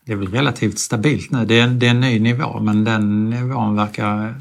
Det 0.05 0.12
är 0.12 0.16
väl 0.16 0.29
relativt 0.29 0.79
stabilt 0.79 1.31
nu. 1.31 1.44
Det 1.44 1.61
är, 1.61 1.68
det 1.68 1.87
är 1.87 1.90
en 1.90 2.01
ny 2.01 2.18
nivå 2.18 2.61
men 2.61 2.85
den 2.85 3.31
nivån 3.31 3.77
verkar 3.77 4.35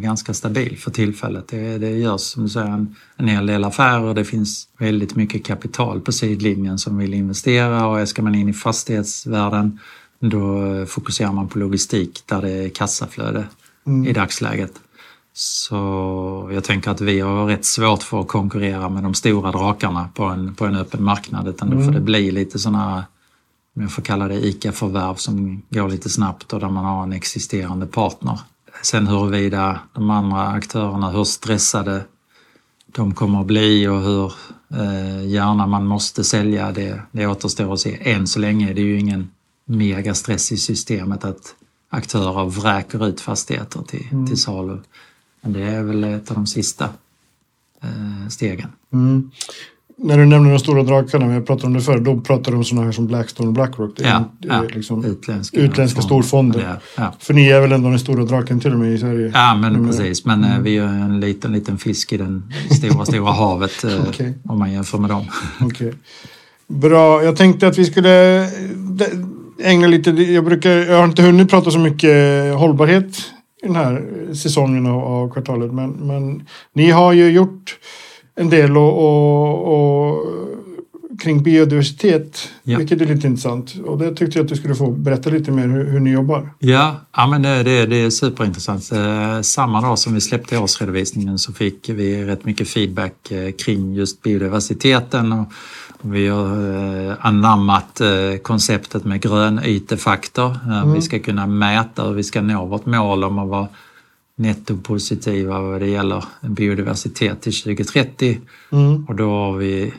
ganska 0.00 0.34
stabil 0.34 0.78
för 0.78 0.90
tillfället. 0.90 1.48
Det, 1.48 1.78
det 1.78 1.90
görs 1.90 2.20
som 2.20 2.42
du 2.42 2.48
säger 2.48 2.86
en, 3.16 3.28
hel 3.28 3.46
del 3.46 3.64
affärer. 3.64 4.14
Det 4.14 4.24
finns 4.24 4.68
väldigt 4.78 5.16
mycket 5.16 5.44
kapital 5.44 6.00
på 6.00 6.12
sidlinjen 6.12 6.78
som 6.78 6.98
vill 6.98 7.14
investera 7.14 7.86
och 7.86 8.08
ska 8.08 8.22
man 8.22 8.34
in 8.34 8.48
i 8.48 8.52
fastighetsvärlden 8.52 9.78
då 10.20 10.66
eh, 10.66 10.84
fokuserar 10.84 11.32
man 11.32 11.48
på 11.48 11.58
logistik 11.58 12.22
där 12.26 12.42
det 12.42 12.50
är 12.50 12.68
kassaflöde 12.68 13.46
i 14.06 14.12
dagsläget. 14.12 14.72
Så 15.32 16.50
jag 16.52 16.64
tänker 16.64 16.90
att 16.90 17.00
vi 17.00 17.20
har 17.20 17.46
rätt 17.46 17.64
svårt 17.64 18.02
för 18.02 18.20
att 18.20 18.28
konkurrera 18.28 18.88
med 18.88 19.02
de 19.02 19.14
stora 19.14 19.52
drakarna 19.52 20.08
på 20.14 20.24
en, 20.24 20.54
på 20.54 20.66
en 20.66 20.76
öppen 20.76 21.04
marknad 21.04 21.48
utan 21.48 21.70
då 21.70 21.82
får 21.82 21.92
det 21.92 22.00
bli 22.00 22.30
lite 22.30 22.58
sådana 22.58 23.04
om 23.76 23.82
jag 23.82 23.92
får 23.92 24.02
kalla 24.02 24.28
det 24.28 24.46
ICA-förvärv 24.46 25.14
som 25.14 25.62
går 25.70 25.88
lite 25.88 26.08
snabbt 26.08 26.52
och 26.52 26.60
där 26.60 26.68
man 26.68 26.84
har 26.84 27.02
en 27.02 27.12
existerande 27.12 27.86
partner. 27.86 28.40
Sen 28.82 29.06
huruvida 29.06 29.80
de 29.94 30.10
andra 30.10 30.46
aktörerna, 30.48 31.10
hur 31.10 31.24
stressade 31.24 32.04
de 32.86 33.14
kommer 33.14 33.40
att 33.40 33.46
bli 33.46 33.88
och 33.88 34.00
hur 34.00 34.32
eh, 34.70 35.26
gärna 35.26 35.66
man 35.66 35.86
måste 35.86 36.24
sälja, 36.24 36.72
det, 36.72 37.02
det 37.12 37.26
återstår 37.26 37.72
att 37.72 37.80
se. 37.80 38.12
Än 38.12 38.26
så 38.26 38.38
länge 38.38 38.70
är 38.70 38.74
det 38.74 38.80
ju 38.80 38.98
ingen 38.98 39.30
megastress 39.64 40.52
i 40.52 40.56
systemet 40.56 41.24
att 41.24 41.54
aktörer 41.88 42.44
vräker 42.44 43.06
ut 43.06 43.20
fastigheter 43.20 43.82
till, 43.82 44.26
till 44.28 44.40
salu. 44.40 44.78
Men 45.40 45.52
det 45.52 45.62
är 45.62 45.82
väl 45.82 46.04
ett 46.04 46.30
av 46.30 46.36
de 46.36 46.46
sista 46.46 46.88
eh, 47.82 48.28
stegen. 48.28 48.72
Mm. 48.92 49.30
När 50.00 50.18
du 50.18 50.26
nämner 50.26 50.50
de 50.50 50.58
stora 50.58 50.82
drakarna, 50.82 51.38
vi 51.38 51.46
pratat 51.46 51.64
om 51.64 51.72
det 51.72 51.80
förr, 51.80 51.98
då 51.98 52.20
pratar 52.20 52.50
du 52.52 52.56
om 52.58 52.64
sådana 52.64 52.84
här 52.86 52.92
som 52.92 53.06
Blackstone 53.06 53.46
och 53.48 53.52
Blackrock. 53.54 53.90
Det 53.96 54.04
är, 54.04 54.08
Ja, 54.08 54.24
ja. 54.40 54.62
liksom 54.74 55.04
Utländska, 55.04 55.60
utländska 55.60 56.02
storfonder. 56.02 56.78
Ja. 56.96 57.14
För 57.18 57.34
ni 57.34 57.48
är 57.48 57.60
väl 57.60 57.72
ändå 57.72 57.88
den 57.90 57.98
stora 57.98 58.24
draken 58.24 58.60
till 58.60 58.72
och 58.72 58.78
med 58.78 58.92
i 58.92 58.98
Sverige? 58.98 59.30
Ja, 59.34 59.54
men 59.54 59.74
Mm. 59.74 59.86
precis. 59.88 60.24
Men 60.24 60.44
eh, 60.44 60.58
vi 60.58 60.78
är 60.78 60.82
en 60.84 61.20
liten, 61.20 61.52
liten 61.52 61.78
fisk 61.78 62.12
i 62.12 62.16
den 62.16 62.52
stora, 62.70 63.04
stora 63.04 63.32
havet 63.32 63.84
eh, 63.84 63.90
Okej. 64.08 64.34
om 64.44 64.58
man 64.58 64.72
jämför 64.72 64.98
med 64.98 65.10
dem. 65.10 65.24
Okej. 65.60 65.92
Bra, 66.68 67.22
jag 67.22 67.36
tänkte 67.36 67.66
att 67.68 67.78
vi 67.78 67.84
skulle 67.84 68.42
eh, 68.44 68.48
ägna 69.62 69.86
lite, 69.86 70.10
jag, 70.10 70.44
brukar, 70.44 70.70
jag 70.70 70.96
har 70.98 71.04
inte 71.04 71.22
hunnit 71.22 71.50
prata 71.50 71.70
så 71.70 71.78
mycket 71.78 72.54
hållbarhet 72.54 73.16
i 73.62 73.66
den 73.66 73.76
här 73.76 74.04
säsongen 74.34 74.86
av, 74.86 74.98
av 75.04 75.30
kvartalet. 75.32 75.72
Men, 75.72 75.90
men 75.90 76.42
ni 76.72 76.90
har 76.90 77.12
ju 77.12 77.30
gjort 77.30 77.76
en 78.38 78.50
del 78.50 78.76
och, 78.76 78.92
och, 78.98 79.74
och 79.74 80.24
kring 81.22 81.42
biodiversitet, 81.42 82.48
Ja. 82.62 82.78
vilket 82.78 83.00
är 83.00 83.06
lite 83.06 83.26
intressant. 83.26 83.74
Och 83.86 83.98
det 83.98 84.14
tyckte 84.14 84.38
jag 84.38 84.44
att 84.44 84.48
du 84.48 84.56
skulle 84.56 84.74
få 84.74 84.90
berätta 84.90 85.30
lite 85.30 85.50
mer 85.50 85.68
hur, 85.68 85.84
hur 85.84 86.00
ni 86.00 86.10
jobbar. 86.10 86.50
Ja, 86.58 86.96
ja 87.16 87.26
men 87.26 87.42
det, 87.42 87.62
det, 87.62 87.86
det 87.86 87.96
är 87.96 88.10
superintressant. 88.10 88.92
Eh, 88.92 89.40
Samma 89.42 89.80
dag 89.80 89.98
som 89.98 90.14
vi 90.14 90.20
släppte 90.20 90.58
årsredovisningen 90.58 91.38
så 91.38 91.52
fick 91.52 91.88
vi 91.88 92.24
rätt 92.24 92.44
mycket 92.44 92.68
feedback 92.68 93.30
eh, 93.30 93.50
kring 93.64 93.94
just 93.94 94.22
biodiversiteten. 94.22 95.32
Och 95.32 95.46
vi 96.00 96.28
har 96.28 96.46
eh, 97.10 97.14
anammat 97.20 98.00
eh, 98.00 98.08
konceptet 98.42 99.04
med 99.04 99.20
grönytefaktor. 99.20 100.50
Eh, 100.70 100.92
Vi 100.94 101.02
ska 101.02 101.18
kunna 101.18 101.46
mäta 101.46 102.04
hur 102.04 102.14
vi 102.14 102.22
ska 102.24 102.40
nå 102.42 102.66
vårt 102.66 102.86
mål 102.86 103.24
om 103.24 103.38
att 103.38 103.48
vara 103.48 103.68
nettopositiva 104.38 105.60
vad 105.60 105.80
det 105.80 105.86
gäller 105.86 106.24
biodiversitet 106.42 107.40
till 107.40 107.62
2030. 107.62 108.40
Mm. 108.72 109.04
Och 109.04 109.14
då 109.14 109.30
har 109.30 109.56
vi, 109.56 109.94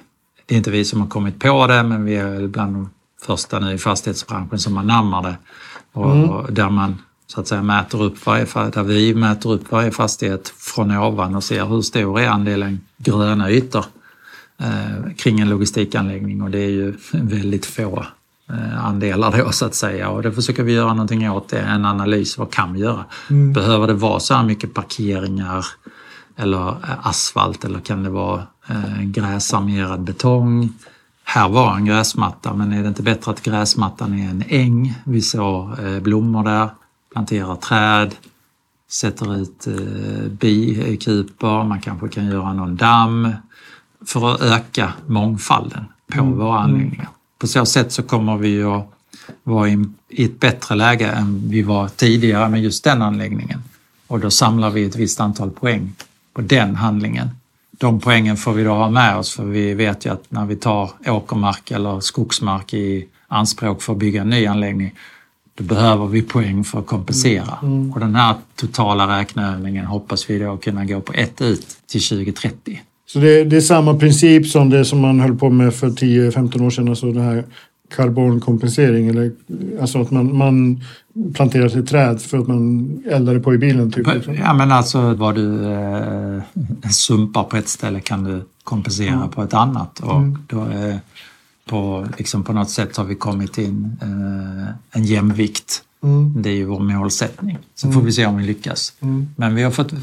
det 0.46 0.56
är 0.56 0.58
inte 0.58 0.72
vi 0.72 0.86
som 0.86 1.02
har 1.02 1.08
kommit 1.08 1.40
på 1.40 1.68
det, 1.68 1.84
men 1.84 2.06
vi 2.06 2.16
är 2.16 2.48
bland 2.48 2.76
de 2.76 2.90
första 3.22 3.60
nu 3.60 3.74
i 3.74 3.78
fastighetsbranschen 3.78 4.60
som 4.60 4.78
anammar 4.78 5.24
det. 5.24 5.38
Och, 5.92 6.30
och 6.30 6.54
där 6.54 6.70
man 6.70 6.98
så 7.28 7.42
att 7.42 7.48
säga 7.48 7.64
mäter 7.64 8.04
upp 8.04 8.26
varje, 8.26 8.46
där 8.46 8.84
vi 8.84 9.14
mäter 9.16 9.52
upp 9.52 9.72
varje 9.72 9.92
fastighet 9.92 10.54
från 10.58 10.92
ovan 10.92 11.36
och 11.36 11.44
ser 11.44 11.66
hur 11.66 11.82
stor 11.82 12.20
är 12.20 12.28
andelen 12.28 12.82
gröna 12.98 13.52
ytor 13.52 13.86
eh, 14.60 15.14
kring 15.18 15.40
en 15.40 15.50
logistikanläggning 15.50 16.42
och 16.42 16.50
det 16.50 16.60
är 16.60 16.70
ju 16.70 16.94
väldigt 17.12 17.66
få 17.66 18.06
andelar 18.80 19.38
då 19.38 19.52
så 19.52 19.66
att 19.66 19.76
säga 19.76 20.10
och 20.10 20.22
det 20.24 20.32
försöker 20.32 20.64
vi 20.64 20.74
göra 20.74 20.94
någonting 20.94 21.30
åt. 21.32 21.50
Det 21.50 21.60
är 21.60 21.68
en 21.68 21.86
analys, 21.86 22.38
vad 22.38 22.52
kan 22.52 22.74
vi 22.74 22.80
göra? 22.80 23.06
Behöver 23.54 23.88
det 23.88 23.94
vara 23.94 24.20
så 24.20 24.34
här 24.34 24.44
mycket 24.44 24.74
parkeringar 24.74 25.66
eller 26.38 26.68
eh, 26.70 27.08
asfalt 27.08 27.66
eller 27.66 27.80
kan 27.80 28.04
det 28.04 28.10
vara 28.10 28.44
eh, 28.70 29.02
gräsarmerad 29.02 30.02
betong? 30.02 30.74
Här 31.24 31.50
var 31.50 31.76
en 31.76 31.86
gräsmatta 31.86 32.54
men 32.54 32.74
är 32.74 32.82
det 32.82 32.88
inte 32.88 33.04
bättre 33.04 33.32
att 33.32 33.44
gräsmattan 33.44 34.20
är 34.20 34.30
en 34.30 34.44
äng? 34.48 34.96
Vi 35.04 35.22
såg 35.22 35.80
eh, 35.80 36.00
blommor 36.00 36.44
där, 36.44 36.70
planterar 37.14 37.56
träd. 37.56 38.16
sätter 38.92 39.36
ut 39.36 39.68
eh, 39.68 40.28
bikuper, 40.32 41.64
man 41.64 41.80
kanske 41.82 42.08
kan 42.10 42.26
göra 42.26 42.54
någon 42.54 42.76
damm 42.76 43.32
för 44.06 44.34
att 44.34 44.42
öka 44.42 44.94
mångfalden 45.08 45.86
på 46.14 46.20
Mm. 46.24 46.38
våra 46.38 46.60
anläggningar. 46.60 47.10
På 47.40 47.48
så 47.48 47.66
sätt 47.66 47.92
så 47.92 48.04
kommer 48.04 48.38
vi 48.38 48.64
att 48.64 48.94
vara 49.44 49.70
i 50.10 50.26
ett 50.26 50.40
bättre 50.40 50.76
läge 50.76 51.08
än 51.08 51.50
vi 51.50 51.62
var 51.62 51.88
tidigare 51.88 52.50
med 52.50 52.64
just 52.64 52.84
den 52.84 53.02
anläggningen. 53.02 53.64
Och 54.08 54.20
då 54.20 54.30
samlar 54.30 54.70
vi 54.70 54.86
ett 54.86 54.96
visst 54.96 55.20
antal 55.20 55.52
poäng 55.52 55.96
på 56.34 56.42
den 56.42 56.76
handlingen. 56.76 57.30
De 57.72 58.00
poängen 58.00 58.38
får 58.38 58.54
vi 58.54 58.64
då 58.64 58.74
ha 58.74 58.90
med 58.90 59.18
oss 59.18 59.36
för 59.36 59.44
vi 59.44 59.74
vet 59.74 60.06
ju 60.06 60.10
att 60.10 60.32
när 60.32 60.46
vi 60.46 60.56
tar 60.56 60.92
åkermark 61.08 61.72
eller 61.72 62.00
skogsmark 62.00 62.74
i 62.74 63.08
anspråk 63.28 63.82
för 63.82 63.94
att 63.94 64.00
bygga 64.00 64.22
en 64.22 64.30
ny 64.30 64.46
anläggning 64.46 64.96
då 65.56 65.64
behöver 65.64 66.08
vi 66.08 66.22
poäng 66.22 66.64
för 66.64 66.80
att 66.80 66.88
kompensera. 66.88 67.58
Och 67.94 68.00
den 68.00 68.16
här 68.16 68.36
totala 68.56 69.20
räkneövningen 69.20 69.86
hoppas 69.86 70.30
vi 70.30 70.40
då 70.40 70.58
kunna 70.58 70.86
gå 70.86 71.02
på 71.02 71.14
ett 71.14 71.42
ut 71.42 71.78
till 71.88 72.02
2030. 72.02 72.82
Så 73.14 73.20
det, 73.20 73.44
det 73.44 73.58
är 73.58 73.62
samma 73.62 73.96
princip 73.96 74.48
som 74.48 74.70
det 74.70 74.86
som 74.86 75.00
man 75.00 75.20
höll 75.20 75.36
på 75.36 75.50
med 75.50 75.74
för 75.74 75.88
10-15 75.88 76.66
år 76.66 76.70
sedan, 76.70 76.90
alltså 76.90 77.12
det 77.12 77.22
här 77.22 77.44
karbonkompensering. 77.96 79.08
Eller, 79.08 79.32
alltså 79.82 80.02
att 80.02 80.12
man, 80.12 80.38
man 80.38 80.84
planterar 81.34 81.80
ett 81.80 81.88
träd 81.88 82.22
för 82.22 82.38
att 82.38 82.48
man 82.48 83.04
eldade 83.12 83.40
på 83.40 83.54
i 83.54 83.58
bilen. 83.58 83.92
Typ. 83.92 84.08
Ja 84.40 84.54
men 84.54 84.72
alltså 84.72 85.14
vad 85.14 85.36
du 85.36 85.66
eh, 85.66 86.42
sumpar 86.92 87.44
på 87.44 87.58
ett 87.58 87.68
ställe 87.68 88.00
kan 88.00 88.24
du 88.24 88.42
kompensera 88.64 89.28
på 89.28 89.44
ett 89.44 89.54
annat. 89.54 90.00
Och 90.00 90.22
då, 90.48 90.62
eh, 90.62 90.96
på, 91.66 92.08
liksom 92.18 92.44
på 92.44 92.54
något 92.54 92.70
sätt 92.70 92.98
har 92.98 93.06
vi 93.06 93.16
kommit 93.16 93.58
in 93.58 93.98
eh, 94.02 94.98
en 95.00 95.04
jämvikt. 95.04 95.84
Mm. 96.04 96.42
Det 96.42 96.50
är 96.50 96.54
ju 96.54 96.66
vår 96.66 96.80
målsättning. 96.80 97.58
Så 97.76 97.92
får 97.92 98.02
vi 98.02 98.12
se 98.12 98.26
om 98.26 98.38
vi 98.38 98.44
lyckas. 98.44 98.94
Mm. 99.02 99.28
Men 99.36 99.56
vi 99.56 99.64
har 99.64 99.72
fått 99.72 99.94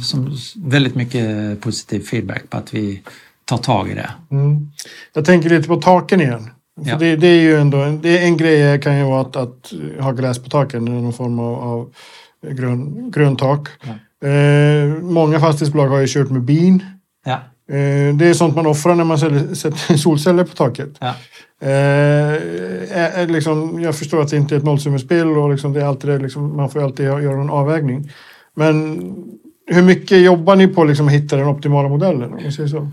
väldigt 0.56 0.94
mycket 0.94 1.60
positiv 1.60 2.00
feedback 2.00 2.50
på 2.50 2.56
att 2.56 2.74
vi 2.74 3.02
tar 3.44 3.58
tag 3.58 3.90
i 3.90 3.94
det. 3.94 4.10
Mm. 4.30 4.70
Jag 5.12 5.24
tänker 5.24 5.50
lite 5.50 5.68
på 5.68 5.76
taken 5.76 6.20
igen. 6.20 6.50
För 6.84 6.90
Ja. 6.90 6.98
det, 6.98 7.16
det 7.16 7.26
är 7.26 7.40
ju 7.40 7.56
ändå 7.56 7.78
en, 7.78 8.00
det 8.00 8.18
en 8.18 8.36
grej 8.36 8.80
kan 8.80 8.98
ju 8.98 9.04
vara 9.04 9.20
att, 9.20 9.36
att 9.36 9.72
ha 10.00 10.12
gräs 10.12 10.38
på 10.38 10.50
taken, 10.50 10.84
någon 10.84 11.12
form 11.12 11.38
av, 11.38 11.54
av 11.54 11.92
grön, 12.50 13.10
gröntak. 13.10 13.68
Eh, 14.24 15.02
många 15.02 15.40
fastighetsbolag 15.40 15.88
har 15.88 15.98
ju 16.00 16.06
kört 16.08 16.30
med 16.30 16.42
bin. 16.42 16.84
Ja. 17.24 17.40
Eh, 17.68 18.14
det 18.14 18.26
är 18.26 18.34
sånt 18.34 18.56
man 18.56 18.66
offrar 18.66 18.94
när 18.94 19.04
man 19.04 19.18
sätter 19.18 19.96
solceller 19.96 20.44
på 20.44 20.54
taket. 20.54 20.90
Ja. 20.98 21.14
Eh, 21.60 21.70
är, 21.70 23.10
är 23.22 23.26
liksom, 23.26 23.82
jag 23.82 23.96
förstår 23.96 24.22
att 24.22 24.30
det 24.30 24.36
inte 24.36 24.54
är 24.54 24.58
ett 24.58 24.64
nollsummespel 24.64 25.28
och 25.28 25.50
liksom 25.50 25.72
det 25.72 25.80
är 25.80 25.86
alltid 25.86 26.10
det, 26.10 26.18
liksom, 26.18 26.56
man 26.56 26.70
får 26.70 26.84
alltid 26.84 27.06
göra 27.06 27.40
en 27.40 27.50
avvägning. 27.50 28.10
Men 28.54 29.00
hur 29.66 29.82
mycket 29.82 30.18
jobbar 30.20 30.56
ni 30.56 30.68
på 30.68 30.84
liksom, 30.84 31.06
att 31.06 31.12
hitta 31.12 31.36
den 31.36 31.48
optimala 31.48 31.88
modellen? 31.88 32.32
Om 32.32 32.52
säger 32.52 32.68
så? 32.68 32.88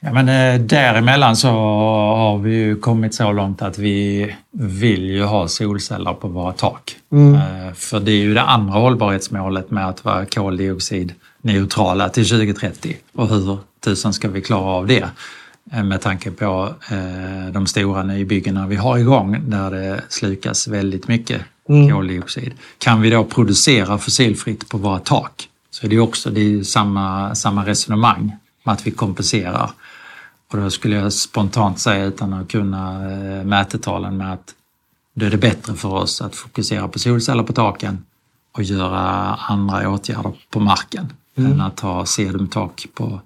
Ja, 0.00 0.12
men 0.12 0.28
eh, 0.28 0.60
däremellan 0.60 1.36
så 1.36 1.48
har 1.48 2.38
vi 2.38 2.54
ju 2.54 2.76
kommit 2.76 3.14
så 3.14 3.32
långt 3.32 3.62
att 3.62 3.78
vi 3.78 4.34
vill 4.50 5.04
ju 5.04 5.24
ha 5.24 5.48
solceller 5.48 6.12
på 6.12 6.28
våra 6.28 6.52
tak. 6.52 6.96
Mm. 7.12 7.34
Eh, 7.34 7.72
För 7.74 8.00
det 8.00 8.12
är 8.12 8.16
ju 8.16 8.34
det 8.34 8.42
andra 8.42 8.78
hållbarhetsmålet 8.78 9.70
med 9.70 9.88
att 9.88 10.04
vara 10.04 10.26
koldioxidneutrala 11.42 12.08
till 12.08 12.28
2030. 12.28 12.96
Och 13.12 13.28
hur 13.28 13.58
tusan 13.80 14.12
ska 14.12 14.28
vi 14.28 14.40
klara 14.40 14.64
av 14.64 14.86
det? 14.86 15.08
Eh, 15.72 15.82
Med 15.84 16.00
tanke 16.00 16.30
på 16.30 16.74
eh, 16.90 17.52
de 17.52 17.66
stora 17.66 18.02
nybyggena 18.02 18.66
vi 18.66 18.76
har 18.76 18.98
igång 18.98 19.50
där 19.50 19.70
det 19.70 20.02
slukas 20.08 20.68
väldigt 20.68 21.08
mycket 21.08 21.42
koldioxid. 21.66 22.52
Kan 22.78 23.00
vi 23.00 23.10
då 23.10 23.24
producera 23.24 23.98
fossilfritt 23.98 24.68
på 24.68 24.78
våra 24.78 24.98
tak 24.98 25.48
så 25.70 25.86
är 25.86 25.90
det 25.90 25.98
också 26.00 26.30
det 26.30 26.40
är 26.40 26.62
samma, 26.62 27.34
samma 27.34 27.66
resonemang 27.66 28.36
med 28.64 28.72
att 28.72 28.86
vi 28.86 28.90
kompenserar. 28.90 29.70
Och 30.52 30.58
då 30.58 30.70
skulle 30.70 30.96
jag 30.96 31.12
spontant 31.12 31.78
säga 31.78 32.04
utan 32.04 32.32
att 32.32 32.48
kunna 32.50 33.12
eh, 33.12 33.44
mätetalen 33.44 34.16
med 34.16 34.32
att 34.32 34.54
då 35.14 35.26
är 35.26 35.30
det 35.30 35.38
bättre 35.38 35.74
för 35.74 35.88
oss 35.88 36.20
att 36.22 36.34
fokusera 36.34 36.88
på 36.88 36.98
solceller 36.98 37.42
på 37.42 37.52
taken 37.52 38.04
och 38.52 38.62
göra 38.62 39.34
andra 39.34 39.90
åtgärder 39.90 40.32
på 40.50 40.60
marken 40.60 41.12
än 41.36 41.60
att 41.60 41.80
ha 41.80 42.06
sedumtak 42.06 42.86
på, 42.94 43.20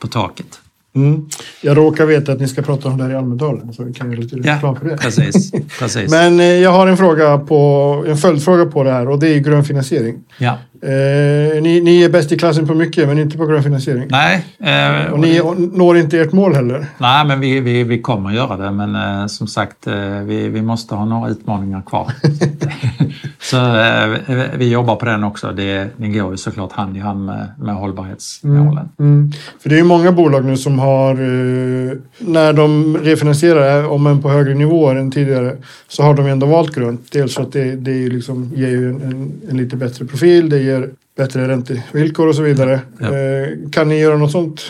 på 0.00 0.06
taket. 0.06 0.60
Mm. 0.96 1.28
Jag 1.62 1.76
råkar 1.76 2.06
veta 2.06 2.32
att 2.32 2.40
ni 2.40 2.48
ska 2.48 2.62
prata 2.62 2.88
om 2.88 2.98
det 2.98 3.04
här 3.04 3.10
i 3.10 3.14
Almedalen 3.14 3.72
så 3.72 3.84
vi 3.84 3.92
kan 3.92 4.10
göra 4.10 4.20
lite 4.20 4.36
reklam 4.36 4.76
för 4.76 4.88
det. 4.88 4.96
precis. 4.96 5.52
precis. 5.78 6.10
Men 6.10 6.40
eh, 6.40 6.46
jag 6.46 6.70
har 6.70 6.86
en 6.86 6.96
fråga 6.96 7.38
på, 7.38 8.04
en 8.08 8.16
följdfråga 8.16 8.66
på 8.66 8.84
det 8.84 8.90
här 8.90 9.08
och 9.08 9.18
det 9.18 9.28
är 9.28 9.38
grön 9.38 9.64
finansiering. 9.64 10.16
ja. 10.38 10.58
Eh, 10.82 11.62
ni, 11.62 11.80
ni 11.80 12.02
är 12.02 12.08
bäst 12.08 12.32
i 12.32 12.38
klassen 12.38 12.66
på 12.66 12.74
mycket 12.74 13.08
men 13.08 13.18
inte 13.18 13.36
på 13.36 13.46
grön 13.46 13.62
finansiering. 13.62 14.08
Nej, 14.10 14.46
eh, 14.58 15.12
Och 15.12 15.20
ni 15.20 15.40
når 15.72 15.96
inte 15.96 16.18
ert 16.18 16.32
mål 16.32 16.54
heller. 16.54 16.86
nej, 16.98 17.24
men 17.26 17.40
vi, 17.40 17.60
vi, 17.60 17.84
vi 17.84 18.00
kommer 18.02 18.30
göra 18.30 18.56
det. 18.56 18.70
Men 18.70 18.94
eh, 19.20 19.26
som 19.26 19.46
sagt, 19.46 19.86
eh, 19.86 20.10
vi, 20.10 20.48
vi 20.48 20.62
måste 20.62 20.94
ha 20.94 21.04
några 21.04 21.30
utmaningar 21.30 21.82
kvar. 21.82 22.12
Så 23.50 23.56
eh, 23.56 24.44
vi 24.58 24.70
jobbar 24.70 24.96
på 24.96 25.04
den 25.04 25.24
också. 25.24 25.52
Det, 25.56 25.88
det 25.96 26.08
går 26.08 26.30
ju 26.30 26.36
såklart 26.36 26.72
hand 26.72 26.96
i 26.96 27.00
hand 27.00 27.26
med, 27.26 27.48
med 27.58 27.74
hållbarhetsmålen. 27.74 28.88
Mm. 28.98 29.32
För 29.60 29.68
det 29.68 29.74
är 29.74 29.78
ju 29.78 29.84
många 29.84 30.12
bolag 30.12 30.44
nu 30.44 30.56
som 30.56 30.78
har, 30.78 31.10
eh, 31.12 31.92
när 32.18 32.52
de 32.52 32.96
refinansierar, 32.96 33.88
om 33.88 34.06
än 34.06 34.22
på 34.22 34.28
högre 34.30 34.54
nivåer 34.54 34.96
än 34.96 35.10
tidigare, 35.10 35.56
så 35.88 36.02
har 36.02 36.14
de 36.14 36.26
ändå 36.26 36.46
valt 36.46 36.74
grönt. 36.74 37.12
Dels 37.12 37.34
för 37.34 37.42
att 37.42 37.52
det, 37.52 37.76
det 37.76 38.08
liksom, 38.08 38.50
ger 38.54 38.68
ju 38.68 38.88
en, 38.90 39.02
en, 39.02 39.32
en 39.50 39.56
lite 39.56 39.76
bättre 39.76 40.04
profil, 40.04 40.48
det 40.48 40.58
ger 40.58 40.90
bättre 41.16 41.48
räntevillkor 41.48 42.28
och 42.28 42.34
så 42.34 42.42
vidare. 42.42 42.80
Ja. 42.98 43.06
Eh, 43.06 43.70
kan 43.72 43.88
ni 43.88 43.98
göra 44.00 44.16
något 44.16 44.32
sånt? 44.32 44.60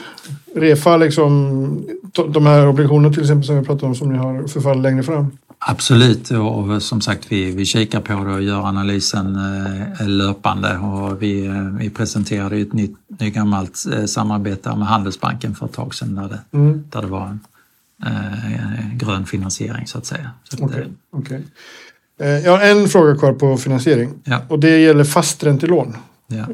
Refa 0.57 0.97
liksom 0.97 1.85
de- 2.33 2.47
här 2.47 2.69
obligationerna 2.69 3.15
till 3.15 3.23
exempel 3.23 3.47
som 3.47 3.59
vi 3.59 3.65
pratade 3.65 3.87
om 3.87 3.95
som 3.95 4.13
ni 4.13 4.19
har 4.19 4.49
förfallit 4.49 4.83
längre 4.83 5.03
fram. 5.03 5.27
Absolut 5.67 6.31
och 6.31 6.83
som 6.83 7.01
sagt 7.01 7.33
vi, 7.33 7.51
vi 7.51 7.65
kikar 7.65 8.01
på 8.01 8.25
det 8.25 8.33
och 8.35 8.43
gör 8.43 8.67
analysen 8.69 9.37
eh, 10.01 10.09
löpande 10.09 10.79
och 10.79 11.23
vi, 11.23 11.47
eh, 11.47 11.55
vi 11.63 11.91
presenterade 11.91 12.57
ett 12.57 12.73
nytt, 12.73 12.97
nygammalt 13.21 13.85
eh, 13.93 14.05
samarbete 14.05 14.77
med 14.77 14.87
Handelsbanken 14.89 15.55
för 15.55 15.67
ett 15.67 15.73
tag 15.73 15.95
sedan 15.95 16.15
där 16.15 16.29
det, 16.29 16.57
Mm. 16.59 16.85
där 16.91 17.01
det 17.03 17.07
var 17.07 17.27
en 17.27 17.41
eh, 18.07 18.95
grön 18.97 19.27
finansiering 19.27 19.87
så 19.87 19.99
att 19.99 20.07
säga. 20.07 20.31
Så 20.45 20.65
eh, 20.65 20.87
okej. 21.13 21.43
Eh, 22.21 22.29
Jag 22.29 22.57
har 22.59 22.65
en 22.67 22.89
fråga 22.89 23.17
kvar 23.17 23.33
på 23.33 23.57
finansiering 23.57 24.11
Ja. 24.25 24.39
och 24.49 24.59
det 24.59 24.79
gäller 24.79 25.05
fasträntelån. 25.05 25.97
ja. 26.27 26.45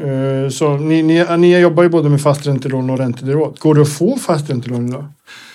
Så 0.51 0.77
ni, 0.77 1.03
ni, 1.03 1.37
ni 1.38 1.59
jobbar 1.59 1.83
ju 1.83 1.88
både 1.88 2.09
med 2.09 2.21
fasträntelån 2.23 2.90
och 2.90 2.99
räntederogat. 2.99 3.59
Går 3.59 3.75
det 3.75 3.83
att 3.83 3.88
få 3.92 4.16
fasträntelån 4.19 4.88
idag? 4.88 5.05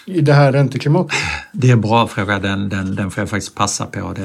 I 0.06 0.22
det 0.22 0.34
här 0.34 0.52
ränteklimatet? 0.52 1.16
Det 1.52 1.70
är 1.70 1.74
en 1.74 1.82
bra 1.82 2.08
fråga, 2.08 2.40
den, 2.40 2.70
den, 2.70 2.96
den 2.96 3.12
får 3.12 3.22
jag 3.22 3.30
faktiskt 3.30 3.56
passa 3.56 3.86
på. 3.86 4.14
Det 4.16 4.22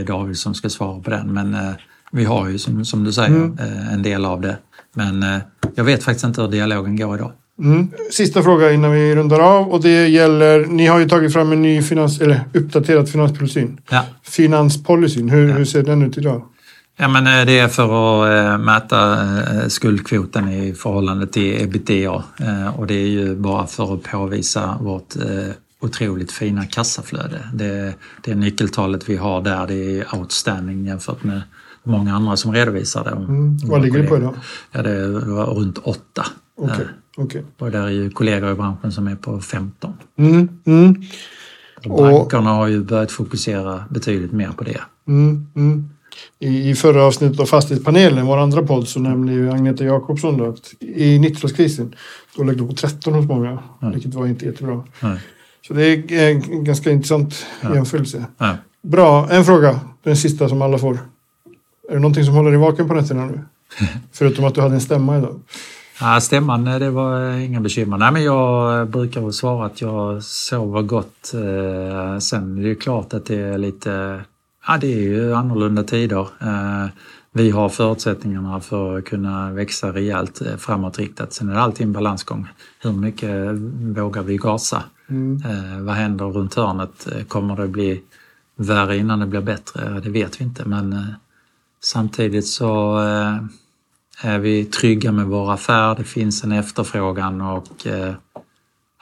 är 0.00 0.04
David 0.06 0.36
som 0.38 0.54
ska 0.54 0.68
svara 0.68 1.00
på 1.00 1.10
den. 1.10 1.32
Men 1.34 1.54
eh, 1.54 1.70
vi 2.12 2.24
har 2.24 2.48
ju 2.48 2.58
som, 2.58 2.84
som 2.84 3.04
du 3.04 3.12
säger 3.12 3.28
Mm. 3.36 3.58
eh, 3.58 3.92
en 3.92 4.02
del 4.02 4.24
av 4.24 4.40
det. 4.40 4.56
Men 4.94 5.22
eh, 5.22 5.38
jag 5.74 5.84
vet 5.84 6.02
faktiskt 6.04 6.24
inte 6.24 6.40
hur 6.42 6.48
dialogen 6.48 6.96
går 6.96 7.14
idag. 7.16 7.32
Mm. 7.58 7.88
Sista 8.12 8.42
fråga 8.42 8.72
innan 8.72 8.92
vi 8.92 9.14
rundar 9.14 9.40
av 9.40 9.68
och 9.68 9.82
det 9.82 10.08
gäller, 10.08 10.66
ni 10.66 10.86
har 10.86 10.98
ju 10.98 11.08
tagit 11.08 11.32
fram 11.32 11.52
en 11.52 11.62
ny 11.62 11.82
finans, 11.82 12.20
eller 12.20 12.40
uppdaterad 12.54 13.08
finanspolicyn. 13.08 13.80
Ja. 13.90 14.04
Finanspolicyn, 14.22 15.28
hur, 15.30 15.48
Ja. 15.48 15.54
hur 15.54 15.64
ser 15.64 15.82
den 15.82 16.02
ut 16.02 16.18
idag? 16.18 16.42
Ja, 16.98 17.08
men 17.08 17.26
eh, 17.26 17.46
det 17.46 17.58
är 17.58 17.68
för 17.68 17.84
att 17.84 18.30
eh, 18.30 18.58
mäta 18.64 19.22
eh, 19.22 19.68
skuldkvoten 19.68 20.48
i 20.48 20.74
förhållande 20.74 21.26
till 21.26 21.62
ebitda 21.62 22.22
och 22.76 22.86
det 22.86 22.94
är 22.94 23.06
ju 23.06 23.36
bara 23.36 23.66
för 23.66 23.94
att 23.94 24.02
påvisa 24.02 24.78
vårt 24.80 25.14
otroligt 25.80 26.32
fina 26.32 26.64
kassaflöde. 26.64 27.48
Det, 27.54 27.94
det 28.24 28.34
nyckeltalet 28.34 29.08
vi 29.08 29.16
har 29.16 29.42
där 29.42 29.66
det 29.66 29.74
är 29.74 30.14
outstanding 30.14 30.86
jämfört 30.86 31.24
med 31.24 31.42
många 31.84 32.14
andra 32.14 32.36
som 32.36 32.52
redovisar 32.52 33.04
det. 33.04 33.10
Mm. 33.10 33.56
Vad 33.64 33.82
ligger 33.82 34.02
det 34.02 34.08
på 34.08 34.16
idag? 34.16 34.34
Ja, 34.72 34.82
det 34.82 34.90
är 34.90 35.08
runt 35.54 35.78
åtta. 35.78 36.26
Okej. 36.56 36.74
Eh, 36.80 37.22
okej. 37.24 37.44
Och 37.58 37.70
där 37.70 37.82
är 37.82 37.90
ju 37.90 38.10
kollegor 38.10 38.52
i 38.52 38.54
branschen 38.54 38.92
som 38.92 39.08
är 39.08 39.16
på 39.16 39.40
15. 39.40 39.92
Mm. 40.18 40.48
Mm. 40.64 41.02
Och 41.88 42.02
bankerna 42.02 42.50
har 42.50 42.66
ju 42.66 42.84
börjat 42.84 43.12
fokusera 43.12 43.84
betydligt 43.90 44.32
mer 44.32 44.50
på 44.50 44.64
det. 44.64 44.80
Mm. 45.08 45.46
Mm. 46.40 46.54
I, 46.54 46.70
I 46.70 46.74
förra 46.74 47.04
avsnittet 47.04 47.40
av 47.40 47.46
Fastighetspanelen, 47.46 48.26
vår 48.26 48.36
andra 48.38 48.62
podd, 48.62 48.88
så 48.88 49.00
nämnde 49.00 49.32
ju 49.32 49.50
Agneta 49.50 49.84
Jakobsson 49.84 50.36
då 50.38 50.48
att 50.48 50.74
i 50.80 51.18
90-talskrisen 51.18 51.92
då 52.36 52.42
låg 52.44 52.56
det 52.58 52.66
på 52.66 52.72
13 52.72 53.14
hos 53.14 53.26
många, 53.26 53.58
Mm. 53.82 53.94
vilket 53.94 54.14
var 54.14 54.26
inte 54.26 54.44
jättebra. 54.46 54.82
Nej. 55.00 55.18
Så 55.66 55.74
det 55.74 55.84
är 56.12 56.30
en 56.30 56.64
ganska 56.64 56.90
intressant 56.90 57.46
Ja. 57.62 57.74
jämförelse. 57.74 58.24
Ja. 58.38 58.56
Bra, 58.82 59.28
en 59.30 59.44
fråga. 59.44 59.80
Den 60.02 60.16
sista 60.16 60.48
som 60.48 60.62
alla 60.62 60.78
får. 60.78 60.98
Är 61.88 61.94
det 61.94 61.98
någonting 62.00 62.24
som 62.24 62.34
håller 62.34 62.50
dig 62.50 62.60
vaken 62.60 62.88
på 62.88 62.94
nätterna 62.94 63.26
nu? 63.26 63.40
Förutom 64.12 64.44
att 64.44 64.54
du 64.54 64.60
hade 64.60 64.74
en 64.74 64.80
stämma 64.80 65.18
idag. 65.18 65.40
Ja, 66.00 66.20
stämman, 66.20 66.64
det 66.64 66.90
var 66.90 67.30
inga 67.38 67.60
bekymmer. 67.60 67.96
Nej, 67.98 68.12
men 68.12 68.24
jag 68.24 68.88
brukar 68.88 69.20
väl 69.20 69.32
svara 69.32 69.66
att 69.66 69.80
jag 69.80 70.22
sover 70.22 70.82
gott. 70.82 71.34
Eh, 71.34 72.18
Sen 72.18 72.58
är 72.58 72.62
det 72.62 72.68
ju 72.68 72.74
klart 72.74 73.14
att 73.14 73.26
det 73.26 73.36
är 73.40 73.58
lite... 73.58 74.20
Ja, 74.68 74.78
det 74.80 74.94
är 74.94 75.00
ju 75.00 75.34
annorlunda 75.34 75.82
tider. 75.82 76.28
Eh, 76.40 76.86
vi 77.32 77.50
har 77.50 77.68
förutsättningarna 77.68 78.60
för 78.60 78.98
att 78.98 79.04
kunna 79.04 79.52
växa 79.52 79.92
rejält 79.92 80.40
eh, 80.40 80.56
framåtriktat. 80.56 81.32
Sen 81.32 81.48
är 81.48 81.54
det 81.54 81.60
alltid 81.60 81.86
en 81.86 81.92
balansgång. 81.92 82.48
Hur 82.80 82.92
mycket 82.92 83.30
vågar 83.98 84.22
vi 84.22 84.36
gasa? 84.36 84.82
Mm. 85.08 85.42
Eh, 85.44 85.80
vad 85.80 85.94
händer 85.94 86.24
runt 86.24 86.54
hörnet? 86.54 87.08
Kommer 87.28 87.56
det 87.56 87.68
bli 87.68 88.02
värre 88.56 88.96
innan 88.96 89.20
det 89.20 89.26
blir 89.26 89.40
bättre? 89.40 90.00
Det 90.00 90.10
vet 90.10 90.40
vi 90.40 90.44
inte 90.44 90.64
men 90.64 91.14
samtidigt 91.82 92.46
så 92.46 92.98
är 94.22 94.38
vi 94.38 94.64
trygga 94.64 95.12
med 95.12 95.26
vår 95.26 95.52
affär. 95.52 95.94
Det 95.94 96.04
finns 96.04 96.44
en 96.44 96.52
efterfrågan 96.52 97.40
och 97.40 97.86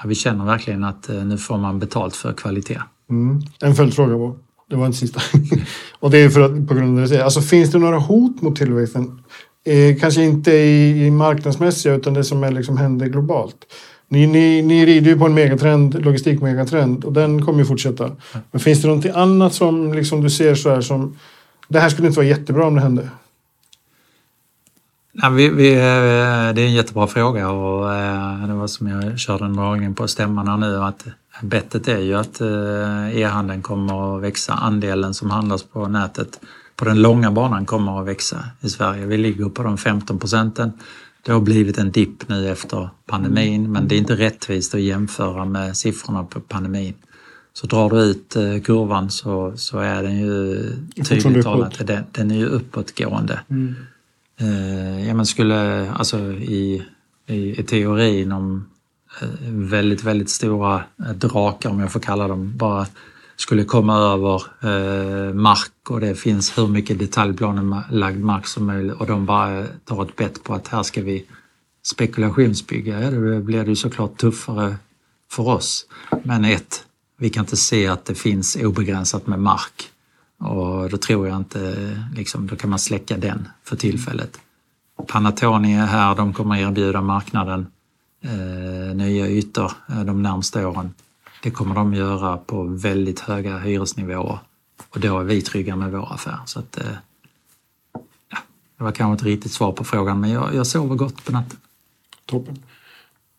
vi 0.04 0.14
känner 0.14 0.44
verkligen 0.44 0.84
att 0.84 1.08
nu 1.08 1.38
får 1.38 1.58
man 1.58 1.78
betalt 1.78 2.16
för 2.16 2.32
kvalitet. 2.32 2.80
Mm. 3.10 3.40
En 3.60 3.74
följdfråga 3.74 4.16
var 4.16 4.36
det 4.70 4.76
var 4.76 4.86
inte 4.86 4.98
sista. 4.98 5.20
och 6.00 6.10
det 6.10 6.18
är 6.18 6.28
för 6.28 6.40
att, 6.40 6.68
på 6.68 6.74
grund 6.74 6.88
av 6.88 6.96
det 6.96 7.02
du 7.02 7.08
säger. 7.08 7.24
Alltså 7.24 7.40
finns 7.40 7.72
det 7.72 7.78
några 7.78 7.98
hot 7.98 8.42
mot 8.42 8.56
tillväxten? 8.56 9.22
Eh, 9.64 9.96
kanske 10.00 10.22
inte 10.22 10.52
i, 10.52 11.06
i 11.06 11.10
marknadsmässiga 11.10 11.94
utan 11.94 12.14
det 12.14 12.24
som 12.24 12.44
är 12.44 12.52
liksom 12.52 12.76
händer 12.76 13.06
globalt. 13.06 13.56
Ni, 14.08 14.26
ni, 14.26 14.62
ni 14.62 14.86
rider 14.86 15.10
ju 15.10 15.18
på 15.18 15.26
en 15.26 15.34
megatrend, 15.34 16.04
logistikmegatrend 16.04 17.04
och 17.04 17.12
den 17.12 17.44
kommer 17.44 17.58
ju 17.58 17.64
fortsätta. 17.64 18.10
Men 18.50 18.60
finns 18.60 18.82
det 18.82 18.88
någonting 18.88 19.12
annat 19.14 19.54
som 19.54 19.94
liksom 19.94 20.22
du 20.22 20.30
ser 20.30 20.54
så 20.54 20.70
här 20.70 20.80
som 20.80 21.16
det 21.68 21.80
här 21.80 21.88
skulle 21.88 22.08
inte 22.08 22.18
vara 22.18 22.26
jättebra 22.26 22.66
om 22.66 22.74
det 22.74 22.80
hände? 22.80 23.08
Nej, 25.12 25.32
vi, 25.32 25.48
vi, 25.48 25.72
eh, 25.72 26.54
det 26.54 26.62
är 26.62 26.66
en 26.66 26.74
jättebra 26.74 27.06
fråga 27.06 27.50
och 27.50 27.94
eh, 27.94 28.46
det 28.46 28.54
var 28.54 28.66
som 28.66 28.86
jag 28.86 29.18
körde 29.18 29.44
en 29.44 29.56
dragning 29.56 29.94
på 29.94 30.08
stämman 30.08 30.48
här 30.48 30.56
nu 30.56 30.82
att 30.82 31.06
bettet 31.42 31.88
är 31.88 31.98
ju 31.98 32.14
att 32.14 32.40
eh, 32.40 33.18
e-handeln 33.18 33.62
kommer 33.62 34.16
att 34.16 34.22
växa. 34.22 34.52
Andelen 34.52 35.14
som 35.14 35.30
handlas 35.30 35.62
på 35.62 35.88
nätet 35.88 36.40
på 36.76 36.84
den 36.84 37.02
långa 37.02 37.30
banan 37.30 37.66
kommer 37.66 38.00
att 38.00 38.06
växa 38.06 38.44
i 38.60 38.68
Sverige. 38.68 39.06
Vi 39.06 39.16
ligger 39.16 39.48
på 39.48 39.62
de 39.62 39.78
15 39.78 40.18
procenten. 40.18 40.72
Det 41.22 41.32
har 41.32 41.40
blivit 41.40 41.78
en 41.78 41.90
dipp 41.90 42.28
nu 42.28 42.50
efter 42.50 42.88
pandemin 43.06 43.60
mm. 43.60 43.72
men 43.72 43.88
det 43.88 43.94
är 43.94 43.98
inte 43.98 44.16
rättvist 44.16 44.74
att 44.74 44.80
jämföra 44.80 45.44
med 45.44 45.76
siffrorna 45.76 46.24
på 46.24 46.40
pandemin. 46.40 46.94
Så 47.52 47.66
drar 47.66 47.90
du 47.90 47.96
ut 47.96 48.32
kurvan 48.64 49.10
så, 49.10 49.52
så 49.56 49.78
är 49.78 50.02
den 50.02 50.20
ju 50.20 50.70
tydligt 51.04 51.44
talat, 51.44 51.86
den, 51.86 52.04
den 52.12 52.30
är 52.30 52.36
ju 52.36 52.46
uppåtgående. 52.46 53.40
Mm. 53.50 53.74
Eh, 54.40 55.08
ja, 55.08 55.14
men 55.14 55.26
skulle, 55.26 55.90
alltså 55.90 56.18
i, 56.32 56.82
i, 57.26 57.60
i 57.60 57.62
teorin 57.62 58.32
om 58.32 58.56
eh, 58.56 58.62
Eh, 59.20 59.28
väldigt, 59.50 60.04
väldigt 60.04 60.30
stora 60.30 60.84
eh, 61.06 61.12
drakar, 61.12 61.70
om 61.70 61.80
jag 61.80 61.92
får 61.92 62.00
kalla 62.00 62.28
dem, 62.28 62.56
bara 62.56 62.86
skulle 63.36 63.64
komma 63.64 63.96
över 63.98 64.42
eh, 64.60 65.34
mark 65.34 65.90
och 65.90 66.00
det 66.00 66.14
finns 66.14 66.58
hur 66.58 66.66
mycket 66.66 66.98
detaljplanelagd 66.98 68.20
mark 68.20 68.46
som 68.46 68.66
möjligt 68.66 68.94
och 68.94 69.06
de 69.06 69.26
bara 69.26 69.58
eh, 69.58 69.66
tar 69.84 70.02
ett 70.02 70.16
bett 70.16 70.44
på 70.44 70.54
att 70.54 70.68
här 70.68 70.82
ska 70.82 71.02
vi 71.02 71.26
spekulationsbygga, 71.82 73.00
ja, 73.00 73.10
då 73.10 73.40
blir 73.40 73.64
det 73.64 73.70
ju 73.70 73.76
såklart 73.76 74.16
tuffare 74.16 74.76
för 75.30 75.48
oss. 75.48 75.86
Men 76.22 76.44
ett, 76.44 76.84
vi 77.18 77.30
kan 77.30 77.44
inte 77.44 77.56
se 77.56 77.86
att 77.86 78.04
det 78.04 78.14
finns 78.14 78.56
obegränsat 78.56 79.26
med 79.26 79.38
mark. 79.40 79.90
Och 80.38 80.90
då 80.90 80.96
tror 80.96 81.28
jag 81.28 81.36
inte, 81.36 81.76
liksom, 82.14 82.46
då 82.46 82.56
kan 82.56 82.70
man 82.70 82.78
släcka 82.78 83.16
den 83.16 83.48
för 83.64 83.76
tillfället. 83.76 84.40
Panatoni 85.06 85.74
är 85.74 85.86
här, 85.86 86.14
de 86.14 86.32
kommer 86.32 86.56
erbjuda 86.56 87.00
marknaden 87.00 87.66
nya 88.94 89.26
ytor 89.26 89.72
eh, 89.88 90.04
de 90.04 90.22
närmsta 90.22 90.68
åren. 90.68 90.94
Det 91.42 91.50
kommer 91.50 91.74
de 91.74 91.94
göra 91.94 92.36
på 92.36 92.62
väldigt 92.62 93.20
höga 93.20 93.58
hyresnivåer 93.58 94.38
och 94.90 95.00
då 95.00 95.20
är 95.20 95.24
vi 95.24 95.42
trygga 95.42 95.76
med 95.76 95.92
vår 95.92 96.12
affär. 96.14 96.38
Så 96.46 96.58
att, 96.58 96.78
eh, 96.78 96.86
ja, 98.30 98.38
det 98.78 98.84
var 98.84 98.92
kanske 98.92 99.12
inte 99.12 99.24
riktigt 99.24 99.52
svar 99.52 99.72
på 99.72 99.84
frågan 99.84 100.20
men 100.20 100.30
jag, 100.30 100.54
jag 100.54 100.66
sover 100.66 100.94
gott 100.94 101.24
på 101.24 101.32
natten. 101.32 101.58
Toppen. 102.26 102.62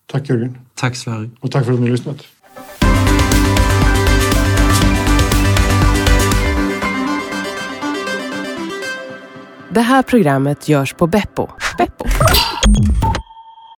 Tack 0.05 0.29
Jörgen. 0.29 0.57
Tack 0.73 0.95
Sverige. 0.95 1.29
Och 1.39 1.51
tack 1.51 1.65
för 1.65 1.73
att 1.73 1.79
ni 1.79 1.85
har 1.85 1.91
lyssnat. 1.91 2.25
Det 9.69 9.81
här 9.81 10.03
programmet 10.03 10.69
görs 10.69 10.93
på 10.93 11.07
Beppo. 11.07 11.47
Beppo. 11.77 12.05